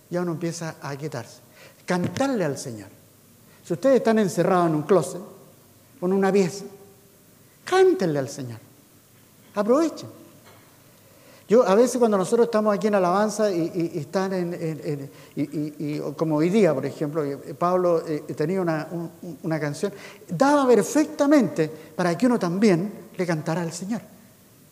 ya 0.10 0.22
uno 0.22 0.32
empieza 0.34 0.76
a 0.82 0.90
aquietarse. 0.90 1.40
Cantarle 1.86 2.46
al 2.46 2.58
Señor. 2.58 2.90
Si 3.64 3.74
ustedes 3.74 3.98
están 3.98 4.20
encerrados 4.20 4.70
en 4.70 4.76
un 4.76 4.84
closet, 4.84 5.22
con 6.00 6.14
una 6.14 6.32
pieza, 6.32 6.66
cántenle 7.64 8.20
al 8.20 8.30
Señor. 8.30 8.60
Aprovechen. 9.56 10.25
Yo 11.48 11.68
a 11.68 11.76
veces 11.76 12.00
cuando 12.00 12.18
nosotros 12.18 12.46
estamos 12.46 12.74
aquí 12.74 12.88
en 12.88 12.96
alabanza 12.96 13.52
y, 13.52 13.92
están 13.96 14.34
en, 14.34 15.12
y, 15.36 16.00
como 16.18 16.38
hoy 16.38 16.50
día, 16.50 16.74
por 16.74 16.86
ejemplo, 16.86 17.24
Pablo 17.58 18.04
eh, 18.08 18.22
tenía 18.36 18.62
una, 18.62 19.60
canción, 19.60 19.94
daba 20.28 20.68
perfectamente 20.68 21.70
para 21.96 22.18
que 22.18 22.26
uno 22.26 22.40
también 22.40 22.92
le 23.16 23.26
cantara 23.28 23.62
al 23.62 23.72
Señor. 23.72 24.02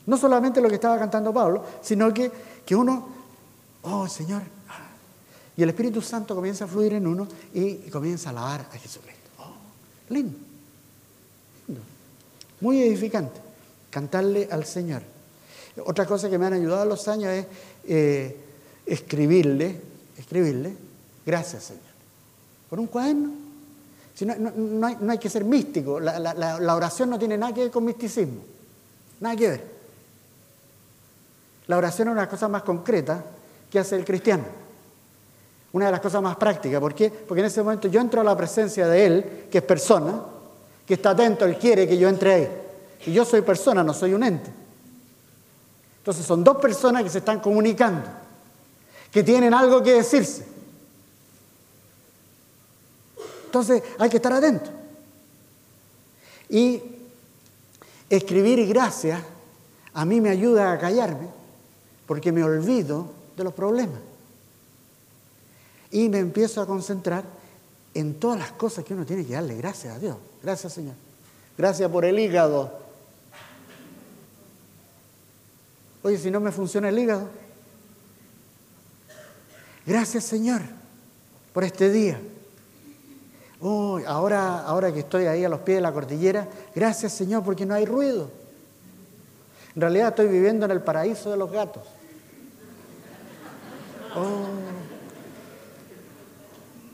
No 0.08 0.18
solamente 0.18 0.62
lo 0.62 0.68
que 0.68 0.76
estaba 0.76 0.98
cantando 0.98 1.32
Pablo, 1.32 1.64
sino 1.82 2.12
que, 2.12 2.32
que 2.66 2.76
uno, 2.76 3.08
oh 3.84 4.08
Señor, 4.08 4.42
y 5.56 5.62
el 5.62 5.70
Espíritu 5.70 6.02
Santo 6.02 6.34
comienza 6.34 6.66
a 6.66 6.68
fluir 6.68 6.94
en 6.94 7.06
uno 7.06 7.28
y 7.54 7.76
comienza 7.92 8.30
a 8.30 8.32
alabar 8.32 8.62
a 8.62 8.78
Jesucristo. 8.78 9.30
Oh, 9.38 9.54
lindo, 10.10 10.36
lindo, 11.68 11.84
muy 12.62 12.82
edificante 12.82 13.40
cantarle 13.92 14.50
al 14.52 14.66
Señor. 14.66 15.13
Otra 15.86 16.06
cosa 16.06 16.30
que 16.30 16.38
me 16.38 16.46
han 16.46 16.54
ayudado 16.54 16.82
a 16.84 16.86
los 16.86 17.08
años 17.08 17.32
es 17.32 17.46
eh, 17.86 18.38
escribirle, 18.86 19.80
escribirle, 20.18 20.76
gracias 21.26 21.64
Señor. 21.64 21.84
Por 22.70 22.80
un 22.80 22.88
cuaderno. 22.88 23.32
Si 24.14 24.26
no, 24.26 24.36
no, 24.38 25.12
hay, 25.12 25.18
que 25.18 25.30
ser 25.30 25.44
místico, 25.44 26.00
la, 26.00 26.20
la 26.20 26.76
oración 26.76 27.10
no 27.10 27.18
tiene 27.18 27.36
nada 27.36 27.52
que 27.52 27.62
ver 27.62 27.72
con 27.72 27.84
misticismo, 27.84 28.42
nada 29.20 29.36
que 29.36 29.50
ver. 29.50 29.74
La 31.68 31.78
oración 31.78 32.10
es 32.10 32.12
una 32.12 32.28
cosa 32.28 32.48
más 32.48 32.64
concreta 32.64 33.24
que 33.72 33.80
hace 33.80 33.96
el 33.96 34.06
cristiano. 34.06 34.44
Una 35.72 35.88
de 35.88 35.92
las 35.92 36.02
cosas 36.02 36.22
más 36.22 36.36
prácticas. 36.36 36.80
¿Por 36.80 36.94
qué? 36.94 37.10
Porque 37.10 37.40
en 37.40 37.48
ese 37.48 37.64
momento 37.64 37.88
yo 37.88 38.00
entro 38.00 38.22
a 38.22 38.24
la 38.24 38.38
presencia 38.38 38.88
de 38.88 39.06
Él, 39.06 39.26
que 39.50 39.60
es 39.60 39.64
persona, 39.64 40.22
que 40.86 40.94
está 40.96 41.12
atento, 41.12 41.46
Él 41.46 41.58
quiere 41.58 41.88
que 41.88 41.98
yo 41.98 42.10
entre 42.10 42.34
ahí. 42.34 42.50
Y 43.08 43.14
yo 43.14 43.26
soy 43.26 43.42
persona, 43.42 43.84
no 43.84 43.94
soy 43.94 44.14
un 44.14 44.24
ente. 44.24 44.52
Entonces 46.04 46.26
son 46.26 46.44
dos 46.44 46.58
personas 46.58 47.02
que 47.02 47.10
se 47.10 47.20
están 47.20 47.40
comunicando, 47.40 48.06
que 49.10 49.24
tienen 49.24 49.54
algo 49.54 49.82
que 49.82 49.94
decirse. 49.94 50.46
Entonces 53.46 53.82
hay 53.98 54.10
que 54.10 54.18
estar 54.18 54.34
atento. 54.34 54.70
Y 56.50 56.82
escribir 58.10 58.68
gracias 58.68 59.22
a 59.94 60.04
mí 60.04 60.20
me 60.20 60.30
ayuda 60.30 60.74
a 60.74 60.78
callarme 60.78 61.30
porque 62.06 62.34
me 62.34 62.44
olvido 62.44 63.08
de 63.38 63.46
los 63.46 63.54
problemas. 63.54 64.02
Y 65.90 66.10
me 66.10 66.20
empiezo 66.20 66.62
a 66.62 66.68
concentrar 66.68 67.24
en 67.94 68.16
todas 68.16 68.40
las 68.40 68.52
cosas 68.52 68.84
que 68.84 68.94
uno 68.94 69.06
tiene 69.06 69.26
que 69.26 69.36
darle 69.36 69.56
gracias 69.56 69.96
a 69.96 70.00
Dios. 70.00 70.18
Gracias 70.42 70.74
Señor. 70.74 70.96
Gracias 71.58 71.90
por 71.90 72.04
el 72.04 72.20
hígado 72.20 72.83
Oye, 76.04 76.18
si 76.18 76.30
no 76.30 76.40
me 76.42 76.52
funciona 76.52 76.90
el 76.90 77.00
hígado. 77.00 77.30
Gracias 79.86 80.26
Señor 80.26 80.62
por 81.54 81.64
este 81.64 81.90
día. 81.90 82.20
Oh, 83.62 84.00
ahora, 84.06 84.60
ahora 84.64 84.92
que 84.92 85.00
estoy 85.00 85.26
ahí 85.26 85.46
a 85.46 85.50
los 85.50 85.62
pies 85.62 85.78
de 85.78 85.82
la 85.82 85.94
cordillera, 85.94 86.48
gracias 86.76 87.14
Señor 87.14 87.44
porque 87.44 87.66
no 87.66 87.74
hay 87.74 87.86
ruido. 87.86 88.30
En 89.76 89.82
realidad 89.82 90.10
estoy 90.10 90.28
viviendo 90.28 90.66
en 90.66 90.72
el 90.72 90.82
paraíso 90.82 91.32
de 91.32 91.38
los 91.38 91.50
gatos. 91.50 91.84
Oh. 94.16 94.46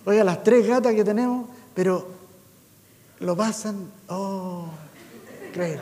Oiga, 0.05 0.23
las 0.23 0.43
tres 0.43 0.67
gatas 0.67 0.93
que 0.93 1.03
tenemos, 1.03 1.49
pero 1.73 2.07
lo 3.19 3.35
pasan, 3.35 3.91
oh, 4.07 4.67
creo. 5.51 5.81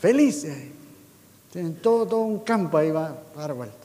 Felices. 0.00 0.77
Tienen 1.52 1.76
todo, 1.76 2.06
todo 2.06 2.20
un 2.20 2.40
campo 2.40 2.76
ahí 2.76 2.90
va 2.90 3.16
a 3.34 3.38
dar 3.38 3.54
vuelta. 3.54 3.76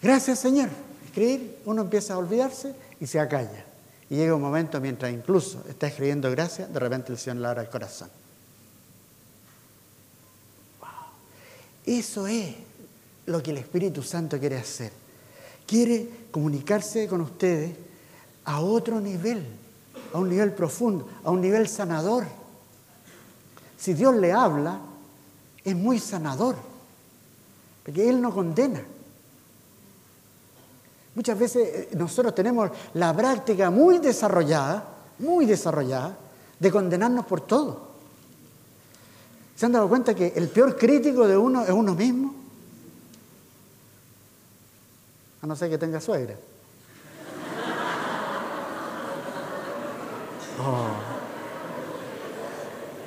Gracias, 0.00 0.38
Señor. 0.38 0.68
Escribir, 1.04 1.58
uno 1.64 1.82
empieza 1.82 2.14
a 2.14 2.18
olvidarse 2.18 2.74
y 3.00 3.06
se 3.06 3.20
acalla. 3.20 3.64
Y 4.08 4.16
llega 4.16 4.34
un 4.34 4.42
momento 4.42 4.80
mientras 4.80 5.12
incluso 5.12 5.62
está 5.68 5.86
escribiendo 5.86 6.30
gracias, 6.30 6.72
de 6.72 6.78
repente 6.78 7.12
el 7.12 7.18
Señor 7.18 7.36
le 7.38 7.48
abre 7.48 7.60
el 7.62 7.70
corazón. 7.70 8.10
Eso 11.84 12.26
es 12.26 12.54
lo 13.26 13.42
que 13.42 13.50
el 13.50 13.58
Espíritu 13.58 14.02
Santo 14.02 14.38
quiere 14.38 14.56
hacer. 14.56 14.92
Quiere 15.66 16.08
comunicarse 16.30 17.08
con 17.08 17.20
ustedes 17.20 17.74
a 18.44 18.60
otro 18.60 19.00
nivel, 19.00 19.44
a 20.12 20.18
un 20.18 20.28
nivel 20.28 20.52
profundo, 20.52 21.08
a 21.24 21.30
un 21.30 21.40
nivel 21.40 21.68
sanador. 21.68 22.26
Si 23.78 23.94
Dios 23.94 24.14
le 24.16 24.32
habla, 24.32 24.80
es 25.64 25.76
muy 25.76 25.98
sanador, 25.98 26.56
porque 27.84 28.08
Él 28.08 28.20
no 28.20 28.32
condena. 28.32 28.82
Muchas 31.14 31.38
veces 31.38 31.68
eh, 31.68 31.88
nosotros 31.96 32.34
tenemos 32.34 32.70
la 32.94 33.14
práctica 33.14 33.70
muy 33.70 33.98
desarrollada, 33.98 34.84
muy 35.18 35.46
desarrollada, 35.46 36.16
de 36.58 36.70
condenarnos 36.70 37.26
por 37.26 37.42
todo. 37.42 37.92
¿Se 39.56 39.66
han 39.66 39.72
dado 39.72 39.88
cuenta 39.88 40.14
que 40.14 40.32
el 40.34 40.48
peor 40.48 40.76
crítico 40.76 41.26
de 41.28 41.36
uno 41.36 41.62
es 41.62 41.70
uno 41.70 41.94
mismo? 41.94 42.34
A 45.42 45.46
no 45.46 45.54
ser 45.54 45.70
que 45.70 45.78
tenga 45.78 46.00
suegra. 46.00 46.36
Oh. 50.64 51.12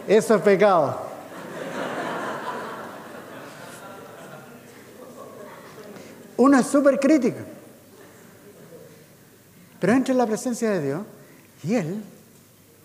Eso 0.08 0.36
es 0.36 0.42
pecado. 0.42 1.05
Súper 6.64 7.00
crítico. 7.00 7.40
Pero 9.80 9.94
entra 9.94 10.12
en 10.14 10.18
la 10.18 10.26
presencia 10.26 10.70
de 10.72 10.86
Dios 10.86 11.02
y 11.64 11.76
Él 11.76 12.04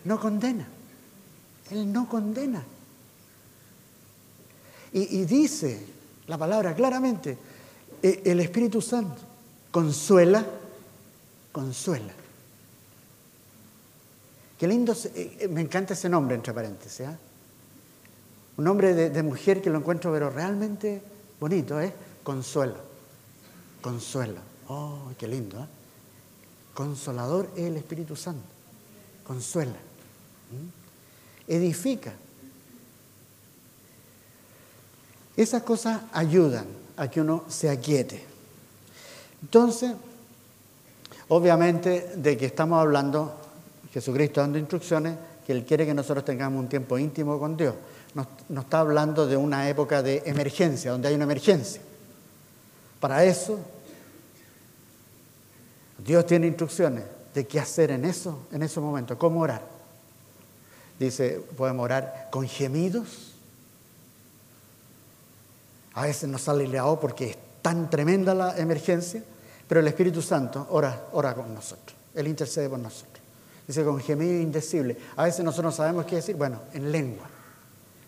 no 0.04 0.20
condena. 0.20 0.66
Él 1.70 1.92
no 1.92 2.08
condena. 2.08 2.62
Y, 4.92 5.24
dice 5.24 5.86
la 6.26 6.36
palabra 6.36 6.74
claramente, 6.74 7.38
e, 8.02 8.22
el 8.24 8.40
Espíritu 8.40 8.82
Santo 8.82 9.22
consuela, 9.70 10.44
consuela. 11.52 12.12
Qué 14.58 14.66
lindo, 14.66 14.92
eh, 14.92 15.36
eh, 15.40 15.48
me 15.48 15.60
encanta 15.60 15.94
ese 15.94 16.08
nombre, 16.08 16.34
entre 16.34 16.52
paréntesis. 16.52 17.06
¿ah? 17.06 17.16
Un 18.56 18.64
nombre 18.64 18.92
de, 18.94 19.22
mujer 19.22 19.62
que 19.62 19.70
lo 19.70 19.78
encuentro, 19.78 20.12
pero 20.12 20.28
realmente 20.28 21.00
bonito, 21.38 21.80
¿eh? 21.80 21.92
Consuelo. 22.22 22.89
Consuelo. 23.81 24.40
Oh, 24.69 24.99
qué 25.19 25.27
lindo. 25.27 25.59
¿eh? 25.59 25.66
Consolador 26.75 27.51
es 27.57 27.64
el 27.64 27.77
Espíritu 27.77 28.16
Santo. 28.16 28.45
Consuela. 29.25 29.77
Edifica. 31.47 32.12
Esas 35.37 35.62
cosas 35.62 36.03
ayudan 36.12 36.66
a 36.97 37.09
que 37.09 37.21
uno 37.21 37.45
se 37.49 37.71
aquiete. 37.71 38.25
Entonces, 39.43 39.93
obviamente 41.29 42.12
de 42.16 42.37
que 42.37 42.47
estamos 42.47 42.81
hablando, 42.81 43.35
Jesucristo 43.93 44.40
dando 44.40 44.59
instrucciones, 44.59 45.16
que 45.47 45.53
Él 45.53 45.64
quiere 45.64 45.87
que 45.87 45.95
nosotros 45.95 46.25
tengamos 46.25 46.61
un 46.61 46.69
tiempo 46.69 46.99
íntimo 46.99 47.38
con 47.38 47.57
Dios. 47.57 47.75
Nos, 48.14 48.27
está 48.62 48.81
hablando 48.81 49.27
de 49.27 49.37
una 49.37 49.69
época 49.69 50.03
de 50.03 50.23
emergencia, 50.27 50.93
donde 50.93 51.09
hay 51.09 51.14
una 51.14 51.25
emergencia. 51.25 51.81
Para 53.00 53.24
eso, 53.24 53.58
Dios 55.98 56.26
tiene 56.26 56.46
instrucciones 56.46 57.04
de 57.34 57.46
qué 57.46 57.58
hacer 57.58 57.90
en 57.90 58.04
eso, 58.04 58.46
en 58.52 58.62
esos 58.62 58.82
momentos, 58.82 59.16
cómo 59.18 59.40
orar. 59.40 59.62
Dice, 60.98 61.42
podemos 61.56 61.84
orar 61.84 62.28
con 62.30 62.46
gemidos 62.46 63.30
a 65.94 66.02
veces 66.02 66.28
nos 66.28 66.42
sale 66.42 66.66
leado 66.66 66.98
porque 67.00 67.30
es 67.30 67.36
tan 67.62 67.90
tremenda 67.90 68.34
la 68.34 68.56
emergencia, 68.56 69.22
pero 69.68 69.80
el 69.80 69.88
Espíritu 69.88 70.22
Santo 70.22 70.66
ora, 70.70 71.08
ora 71.12 71.34
con 71.34 71.52
nosotros. 71.52 71.96
Él 72.14 72.28
intercede 72.28 72.68
por 72.68 72.78
nosotros. 72.78 73.22
Dice 73.66 73.84
con 73.84 74.00
gemido 74.00 74.40
indecible. 74.40 74.96
A 75.16 75.24
veces 75.24 75.44
nosotros 75.44 75.72
no 75.72 75.76
sabemos 75.76 76.06
qué 76.06 76.16
decir. 76.16 76.36
Bueno, 76.36 76.60
en 76.72 76.90
lengua. 76.90 77.26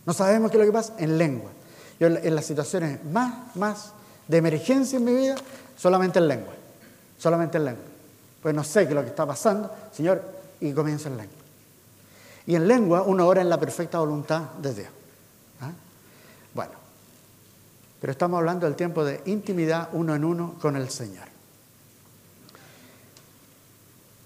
No 0.07 0.12
sabemos 0.12 0.50
qué 0.50 0.57
es 0.57 0.61
lo 0.61 0.66
que 0.66 0.72
pasa 0.72 0.94
en 0.98 1.18
lengua. 1.18 1.50
Yo 2.00 2.09
en 2.09 2.35
las 2.35 2.46
situaciones 2.46 3.05
más, 3.05 3.55
más 3.57 3.92
de 4.29 4.37
emergencia 4.37 4.99
en 4.99 5.05
mi 5.05 5.15
vida, 5.15 5.37
solamente 5.77 6.19
en 6.19 6.29
lengua. 6.29 6.55
Solamente 7.19 7.59
en 7.59 7.65
lengua. 7.65 7.85
Pues 8.43 8.55
no 8.55 8.65
sé 8.65 8.83
qué 8.83 8.91
es 8.91 8.95
lo 8.95 9.03
que 9.03 9.11
está 9.11 9.27
pasando, 9.27 9.71
Señor, 9.93 10.23
y 10.61 10.73
comienza 10.73 11.09
en 11.09 11.17
lengua. 11.17 11.37
Y 12.47 12.57
en 12.57 12.67
lengua 12.67 13.03
uno 13.03 13.27
ora 13.27 13.41
en 13.41 13.49
la 13.49 13.59
perfecta 13.59 13.99
voluntad 13.99 14.43
de 14.61 14.75
Dios. 14.75 14.89
¿Ah? 15.61 15.71
Bueno, 16.55 16.73
pero 18.01 18.11
estamos 18.11 18.39
hablando 18.39 18.67
del 18.67 18.75
tiempo 18.75 19.05
de 19.05 19.21
intimidad 19.27 19.89
uno 19.93 20.15
en 20.15 20.25
uno 20.25 20.57
con 20.61 20.77
el 20.77 20.91
Señor. 20.91 21.27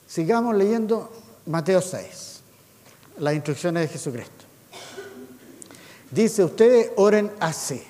Sigamos 0.07 0.57
leyendo 0.57 1.13
Mateo 1.45 1.83
6, 1.83 2.41
las 3.19 3.35
instrucciones 3.35 3.83
de 3.83 3.89
Jesucristo. 3.89 4.45
Dice, 6.11 6.45
ustedes 6.45 6.93
oren 6.97 7.31
así. 7.39 7.83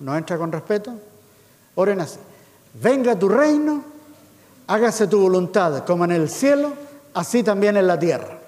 ¿No 0.00 0.16
entra 0.16 0.38
con 0.38 0.50
respeto? 0.50 0.94
Oren 1.74 2.00
así. 2.00 2.18
Venga 2.74 3.18
tu 3.18 3.28
reino, 3.28 3.84
hágase 4.66 5.06
tu 5.06 5.20
voluntad, 5.20 5.84
como 5.84 6.04
en 6.04 6.12
el 6.12 6.28
cielo, 6.28 6.72
así 7.14 7.42
también 7.42 7.76
en 7.76 7.86
la 7.86 7.98
tierra. 7.98 8.38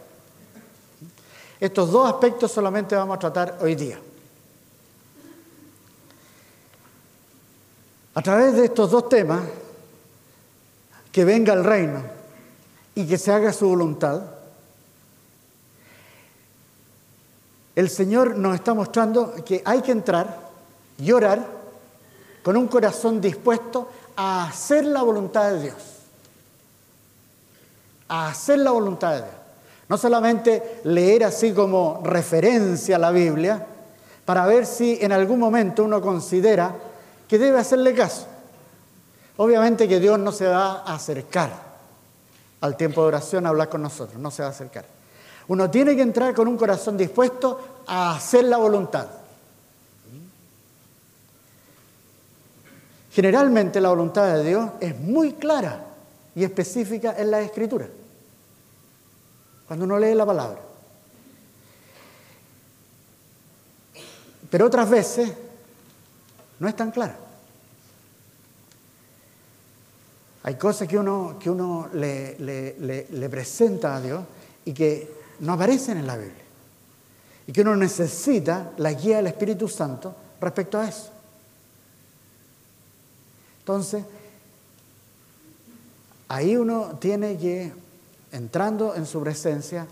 Estos 1.61 1.93
dos 1.93 2.09
aspectos 2.09 2.51
solamente 2.51 2.97
vamos 2.97 3.17
a 3.17 3.21
tratar 3.21 3.59
hoy 3.61 3.75
día. 3.75 3.99
A 8.15 8.23
través 8.23 8.55
de 8.55 8.65
estos 8.65 8.91
dos 8.91 9.09
temas, 9.09 9.43
que 11.11 11.25
venga 11.25 11.53
el 11.53 11.65
reino 11.65 12.03
y 12.95 13.07
que 13.07 13.19
se 13.19 13.33
haga 13.33 13.53
su 13.53 13.69
voluntad, 13.69 14.23
el 17.75 17.89
Señor 17.89 18.37
nos 18.37 18.55
está 18.55 18.75
mostrando 18.75 19.35
que 19.45 19.63
hay 19.65 19.83
que 19.83 19.93
entrar 19.93 20.52
y 20.99 21.13
orar 21.13 21.47
con 22.43 22.57
un 22.57 22.69
corazón 22.69 23.21
dispuesto 23.21 23.89
a 24.17 24.45
hacer 24.45 24.85
la 24.85 25.03
voluntad 25.03 25.53
de 25.53 25.63
Dios. 25.63 25.77
A 28.09 28.29
hacer 28.29 28.59
la 28.59 28.71
voluntad 28.71 29.13
de 29.13 29.19
Dios. 29.19 29.35
No 29.89 29.99
solamente 29.99 30.81
leer 30.85 31.25
así 31.25 31.53
como 31.53 32.01
referencia 32.05 32.97
a 32.97 32.99
la 32.99 33.11
Biblia, 33.11 33.67
para 34.25 34.47
ver 34.47 34.67
si 34.67 34.99
en 35.01 35.13
algún 35.13 35.39
momento 35.39 35.85
uno 35.85 36.01
considera 36.01 36.75
que 37.29 37.39
debe 37.39 37.59
hacerle 37.59 37.95
caso. 37.95 38.27
Obviamente 39.37 39.89
que 39.89 39.99
Dios 39.99 40.19
no 40.19 40.33
se 40.33 40.47
va 40.47 40.83
a 40.83 40.95
acercar 40.95 41.51
al 42.61 42.77
tiempo 42.77 43.03
de 43.03 43.09
oración 43.09 43.45
a 43.45 43.49
hablar 43.49 43.69
con 43.69 43.83
nosotros, 43.83 44.21
no 44.21 44.31
se 44.31 44.43
va 44.43 44.49
a 44.49 44.53
acercar. 44.53 44.85
Uno 45.49 45.69
tiene 45.71 45.97
que 45.97 46.03
entrar 46.03 46.35
con 46.35 46.47
un 46.47 46.57
corazón 46.57 46.97
dispuesto 46.97 47.83
a 47.87 48.15
hacer 48.15 48.45
la 48.45 48.59
voluntad. 48.59 49.07
Generalmente 53.13 53.81
la 53.81 53.91
voluntad 53.91 54.35
de 54.35 54.45
Dios 54.49 54.71
es 54.81 54.99
muy 54.99 55.35
clara 55.35 55.85
y 56.35 56.45
específica 56.45 57.15
en 57.19 57.31
la 57.31 57.41
Escritura 57.43 57.87
cuando 59.67 59.85
uno 59.87 59.99
lee 59.99 60.15
la 60.15 60.27
palabra. 60.27 60.61
Pero 64.51 64.67
otras 64.67 64.91
veces 64.91 65.33
no 66.59 66.69
es 66.69 66.77
tan 66.77 66.91
clara. 66.91 67.17
Hay 70.43 70.57
cosas 70.57 70.89
que 70.89 70.99
uno, 70.99 71.39
que 71.41 71.49
uno 71.49 71.89
le, 71.95 72.37
le, 72.39 73.29
presenta 73.31 73.97
a 73.97 74.01
Dios 74.03 74.23
y 74.65 74.75
que 74.75 75.11
no 75.41 75.55
aparecen 75.55 75.97
en 75.97 76.07
la 76.07 76.17
Biblia. 76.17 76.45
Y 77.47 77.53
que 77.53 77.63
uno 77.63 77.75
necesita 77.77 78.73
la 78.77 78.93
guía 78.93 79.17
del 79.17 79.29
Espíritu 79.29 79.69
Santo 79.69 80.15
respecto 80.41 80.79
a 80.79 80.87
eso. 80.89 81.11
Entonces, 83.63 84.05
ahí 86.27 86.57
uno 86.57 86.99
tiene 87.01 87.39
que 87.39 87.73
entrando 88.33 88.97
en 88.97 89.07
su 89.07 89.23
presencia, 89.23 89.87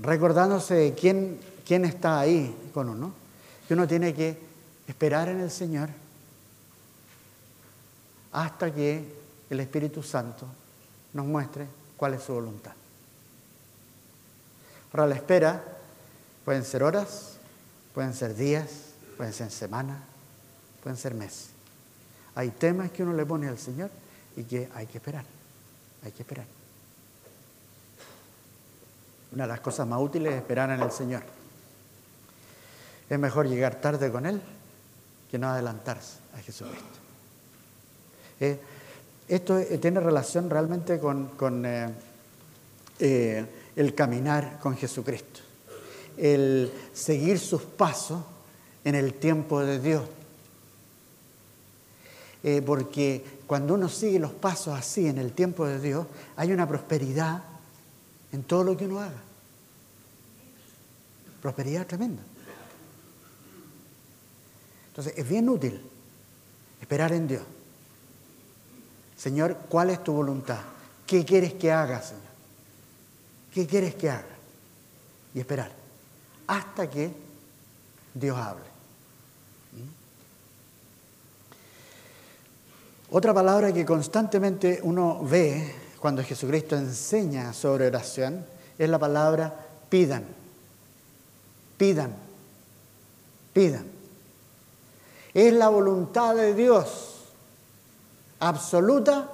recordándose 0.00 0.74
de 0.74 0.94
quién, 0.94 1.38
quién 1.66 1.84
está 1.84 2.18
ahí 2.18 2.70
con 2.72 2.88
uno, 2.88 3.12
que 3.66 3.74
uno 3.74 3.86
tiene 3.86 4.14
que 4.14 4.38
esperar 4.86 5.28
en 5.28 5.40
el 5.40 5.50
Señor 5.50 5.90
hasta 8.32 8.72
que 8.72 9.04
el 9.50 9.60
Espíritu 9.60 10.02
Santo 10.02 10.46
nos 11.12 11.26
muestre 11.26 11.66
cuál 11.96 12.14
es 12.14 12.22
su 12.22 12.32
voluntad. 12.32 12.72
Ahora 14.92 15.08
la 15.08 15.16
espera 15.16 15.62
pueden 16.44 16.64
ser 16.64 16.82
horas, 16.82 17.32
pueden 17.92 18.14
ser 18.14 18.34
días, 18.34 18.70
pueden 19.18 19.34
ser 19.34 19.50
semanas, 19.50 19.98
pueden 20.82 20.96
ser 20.96 21.14
meses. 21.14 21.57
Hay 22.38 22.50
temas 22.50 22.92
que 22.92 23.02
uno 23.02 23.14
le 23.14 23.26
pone 23.26 23.48
al 23.48 23.58
Señor 23.58 23.90
y 24.36 24.44
que 24.44 24.68
hay 24.72 24.86
que 24.86 24.98
esperar, 24.98 25.24
hay 26.04 26.12
que 26.12 26.22
esperar. 26.22 26.46
Una 29.32 29.42
de 29.42 29.48
las 29.48 29.58
cosas 29.58 29.88
más 29.88 30.00
útiles 30.00 30.32
es 30.32 30.38
esperar 30.38 30.70
en 30.70 30.80
el 30.80 30.92
Señor. 30.92 31.24
Es 33.10 33.18
mejor 33.18 33.48
llegar 33.48 33.80
tarde 33.80 34.12
con 34.12 34.24
Él 34.24 34.40
que 35.28 35.36
no 35.36 35.48
adelantarse 35.48 36.18
a 36.36 36.38
Jesucristo. 36.38 36.86
Eh, 38.38 38.60
esto 39.26 39.60
tiene 39.80 39.98
relación 39.98 40.48
realmente 40.48 41.00
con, 41.00 41.66
eh, 41.66 41.88
eh, 43.00 43.46
el 43.74 43.94
caminar 43.96 44.60
con 44.60 44.76
Jesucristo, 44.76 45.40
el 46.16 46.72
seguir 46.92 47.40
sus 47.40 47.62
pasos 47.62 48.22
en 48.84 48.94
el 48.94 49.14
tiempo 49.14 49.60
de 49.60 49.80
Dios. 49.80 50.02
Porque 52.64 53.40
cuando 53.46 53.74
uno 53.74 53.88
sigue 53.88 54.18
los 54.18 54.32
pasos 54.32 54.78
así 54.78 55.06
en 55.06 55.18
el 55.18 55.32
tiempo 55.32 55.66
de 55.66 55.80
Dios, 55.80 56.06
hay 56.36 56.52
una 56.52 56.66
prosperidad 56.68 57.42
en 58.32 58.42
todo 58.44 58.64
lo 58.64 58.76
que 58.76 58.84
uno 58.86 59.00
haga. 59.00 59.22
Prosperidad 61.42 61.86
tremenda. 61.86 62.22
Entonces, 64.88 65.14
es 65.16 65.28
bien 65.28 65.48
útil 65.48 65.80
esperar 66.80 67.12
en 67.12 67.28
Dios. 67.28 67.42
Señor, 69.16 69.56
¿cuál 69.68 69.90
es 69.90 70.02
tu 70.02 70.12
voluntad? 70.12 70.60
¿Qué 71.06 71.24
quieres 71.24 71.54
que 71.54 71.72
haga, 71.72 72.02
Señor? 72.02 72.22
¿Qué 73.52 73.66
quieres 73.66 73.94
que 73.94 74.10
haga? 74.10 74.36
Y 75.34 75.40
esperar 75.40 75.72
hasta 76.48 76.88
que 76.90 77.12
Dios 78.14 78.36
hable. 78.36 78.67
Otra 83.10 83.32
palabra 83.32 83.72
que 83.72 83.86
constantemente 83.86 84.80
uno 84.82 85.20
ve 85.22 85.74
cuando 85.98 86.22
Jesucristo 86.22 86.76
enseña 86.76 87.54
sobre 87.54 87.86
oración 87.86 88.44
es 88.76 88.88
la 88.88 88.98
palabra 88.98 89.54
pidan. 89.88 90.24
Pidan. 91.78 92.14
Pidan. 93.54 93.86
Es 95.32 95.52
la 95.54 95.68
voluntad 95.70 96.34
de 96.34 96.52
Dios 96.52 97.14
absoluta 98.40 99.30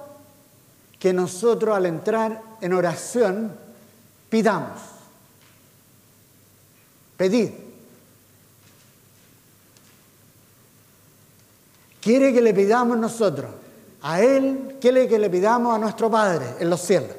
que 0.97 1.11
nosotros 1.11 1.75
al 1.75 1.85
entrar 1.85 2.41
en 2.61 2.73
oración 2.73 3.51
pidamos. 4.29 4.79
Pedid. 7.17 7.49
Quiere 11.99 12.33
que 12.33 12.41
le 12.41 12.53
pidamos 12.53 12.97
nosotros. 12.97 13.64
A 14.07 14.21
Él 14.21 14.77
quiere 14.79 15.07
que 15.07 15.17
le 15.17 15.31
pidamos 15.31 15.75
a 15.75 15.79
nuestro 15.79 16.11
Padre 16.11 16.45
en 16.59 16.69
los 16.69 16.79
cielos. 16.79 17.09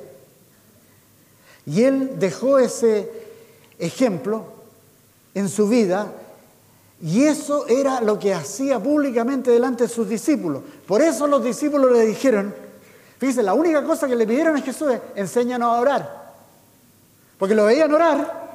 Y 1.67 1.83
Él 1.83 2.17
dejó 2.17 2.61
ese 2.61 3.11
ejemplo 3.77 4.45
en 5.35 5.49
su 5.49 5.69
vida 5.69 6.13
y 7.03 7.25
eso 7.25 7.67
era 7.67 8.01
lo 8.01 8.21
que 8.21 8.33
hacía 8.33 8.79
públicamente 8.79 9.51
delante 9.51 9.83
de 9.83 9.89
sus 9.89 10.09
discípulos. 10.09 10.63
Por 10.87 11.03
eso 11.03 11.27
los 11.27 11.43
discípulos 11.43 11.91
le 11.91 12.07
dijeron, 12.07 12.55
fíjense, 13.19 13.43
la 13.43 13.55
única 13.55 13.83
cosa 13.83 14.07
que 14.07 14.15
le 14.15 14.25
pidieron 14.25 14.55
a 14.55 14.63
Jesús 14.63 14.93
es, 14.93 15.01
enséñanos 15.17 15.75
a 15.75 15.81
orar. 15.81 16.35
Porque 17.37 17.57
lo 17.57 17.65
veían 17.65 17.93
orar 17.93 18.47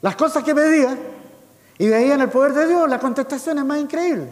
las 0.00 0.14
cosas 0.14 0.44
que 0.44 0.54
pedía 0.54 0.96
y 1.76 1.88
veían 1.88 2.20
el 2.20 2.28
poder 2.28 2.52
de 2.52 2.68
Dios, 2.68 2.88
la 2.88 3.00
contestación 3.00 3.58
es 3.58 3.64
más 3.64 3.80
increíble. 3.80 4.28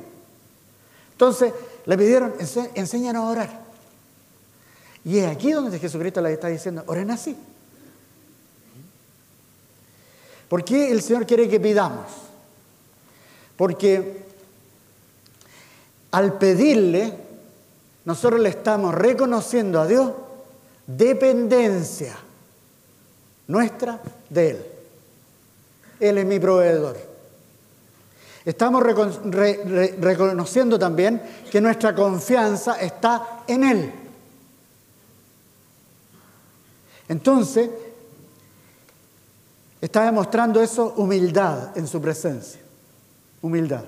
Entonces 1.10 1.52
le 1.86 1.98
pidieron, 1.98 2.34
enséñanos 2.74 3.24
a 3.24 3.28
orar. 3.28 3.60
Y 5.04 5.18
es 5.18 5.26
aquí 5.26 5.52
donde 5.52 5.78
Jesucristo 5.78 6.20
les 6.20 6.32
está 6.32 6.48
diciendo, 6.48 6.82
oren 6.86 7.10
así. 7.10 7.36
¿Por 10.48 10.64
qué 10.64 10.90
el 10.90 11.02
Señor 11.02 11.26
quiere 11.26 11.48
que 11.48 11.60
pidamos? 11.60 12.06
Porque 13.56 14.24
al 16.10 16.38
pedirle, 16.38 17.12
nosotros 18.04 18.40
le 18.40 18.48
estamos 18.48 18.94
reconociendo 18.94 19.80
a 19.80 19.86
Dios 19.86 20.12
dependencia 20.86 22.16
nuestra 23.48 24.00
de 24.30 24.50
Él. 24.50 24.66
Él 26.00 26.18
es 26.18 26.26
mi 26.26 26.38
proveedor. 26.38 27.13
Estamos 28.44 28.82
reconociendo 28.82 30.78
también 30.78 31.22
que 31.50 31.60
nuestra 31.60 31.94
confianza 31.94 32.78
está 32.80 33.44
en 33.46 33.64
Él. 33.64 33.92
Entonces, 37.08 37.70
está 39.80 40.04
demostrando 40.04 40.62
eso 40.62 40.94
humildad 40.96 41.76
en 41.76 41.86
su 41.86 42.00
presencia. 42.00 42.60
Humildad. 43.40 43.84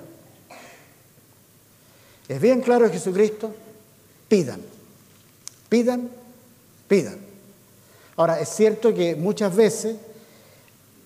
Es 2.27 2.41
bien 2.41 2.61
claro 2.61 2.89
Jesucristo, 2.89 3.53
pidan, 4.27 4.61
pidan, 5.69 6.09
pidan. 6.87 7.17
Ahora, 8.17 8.39
es 8.39 8.49
cierto 8.49 8.93
que 8.93 9.15
muchas 9.15 9.55
veces 9.55 9.95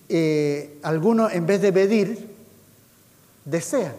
eh, 0.08 0.78
algunos 0.82 1.32
en 1.32 1.46
vez 1.46 1.62
de 1.62 1.72
pedir, 1.72 2.31
desean. 3.44 3.94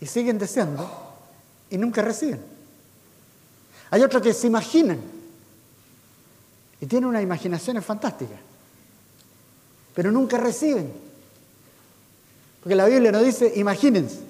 Y 0.00 0.06
siguen 0.06 0.38
deseando 0.38 0.90
y 1.68 1.76
nunca 1.76 2.02
reciben. 2.02 2.40
Hay 3.90 4.02
otros 4.02 4.22
que 4.22 4.32
se 4.32 4.46
imaginan 4.46 5.00
y 6.80 6.86
tienen 6.86 7.08
unas 7.08 7.22
imaginaciones 7.22 7.84
fantásticas, 7.84 8.38
pero 9.94 10.10
nunca 10.10 10.38
reciben. 10.38 10.90
Porque 12.62 12.74
la 12.74 12.86
Biblia 12.86 13.12
no 13.12 13.20
dice 13.20 13.52
imagínense, 13.56 14.20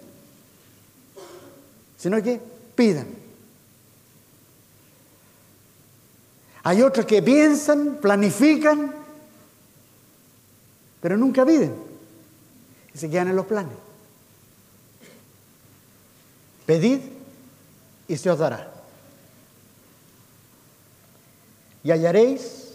sino 1.98 2.20
que 2.22 2.40
pidan. 2.74 3.06
Hay 6.62 6.82
otros 6.82 7.06
que 7.06 7.22
piensan, 7.22 7.98
planifican 8.00 9.00
pero 11.00 11.16
nunca 11.16 11.44
piden 11.44 11.89
y 12.94 12.98
se 12.98 13.10
quedan 13.10 13.28
en 13.28 13.36
los 13.36 13.46
planes. 13.46 13.76
Pedid 16.66 17.00
y 18.08 18.16
se 18.16 18.30
os 18.30 18.38
dará. 18.38 18.72
Y 21.82 21.90
hallaréis, 21.90 22.74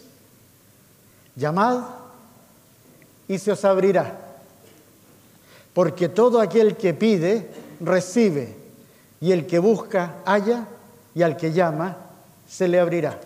llamad 1.35 1.83
y 3.27 3.37
se 3.37 3.51
os 3.51 3.63
abrirá. 3.65 4.19
Porque 5.73 6.09
todo 6.09 6.39
aquel 6.39 6.77
que 6.77 6.93
pide, 6.93 7.49
recibe, 7.81 8.55
y 9.19 9.31
el 9.31 9.45
que 9.45 9.59
busca, 9.59 10.21
halla, 10.25 10.67
y 11.13 11.21
al 11.21 11.37
que 11.37 11.51
llama, 11.51 11.97
se 12.47 12.67
le 12.67 12.79
abrirá. 12.79 13.19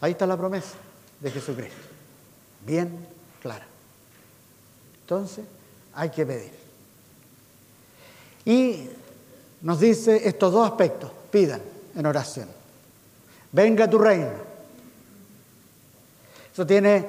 Ahí 0.00 0.12
está 0.12 0.26
la 0.26 0.36
promesa 0.36 0.74
de 1.20 1.30
Jesucristo. 1.30 1.76
Bien 2.66 3.06
clara. 3.40 3.66
Entonces, 5.02 5.44
hay 5.94 6.10
que 6.10 6.26
pedir. 6.26 6.52
Y 8.44 8.88
nos 9.62 9.80
dice 9.80 10.28
estos 10.28 10.52
dos 10.52 10.66
aspectos, 10.66 11.10
pidan 11.30 11.60
en 11.94 12.06
oración. 12.06 12.48
Venga 13.52 13.88
tu 13.88 13.98
reino. 13.98 14.50
Eso 16.52 16.66
tiene, 16.66 17.08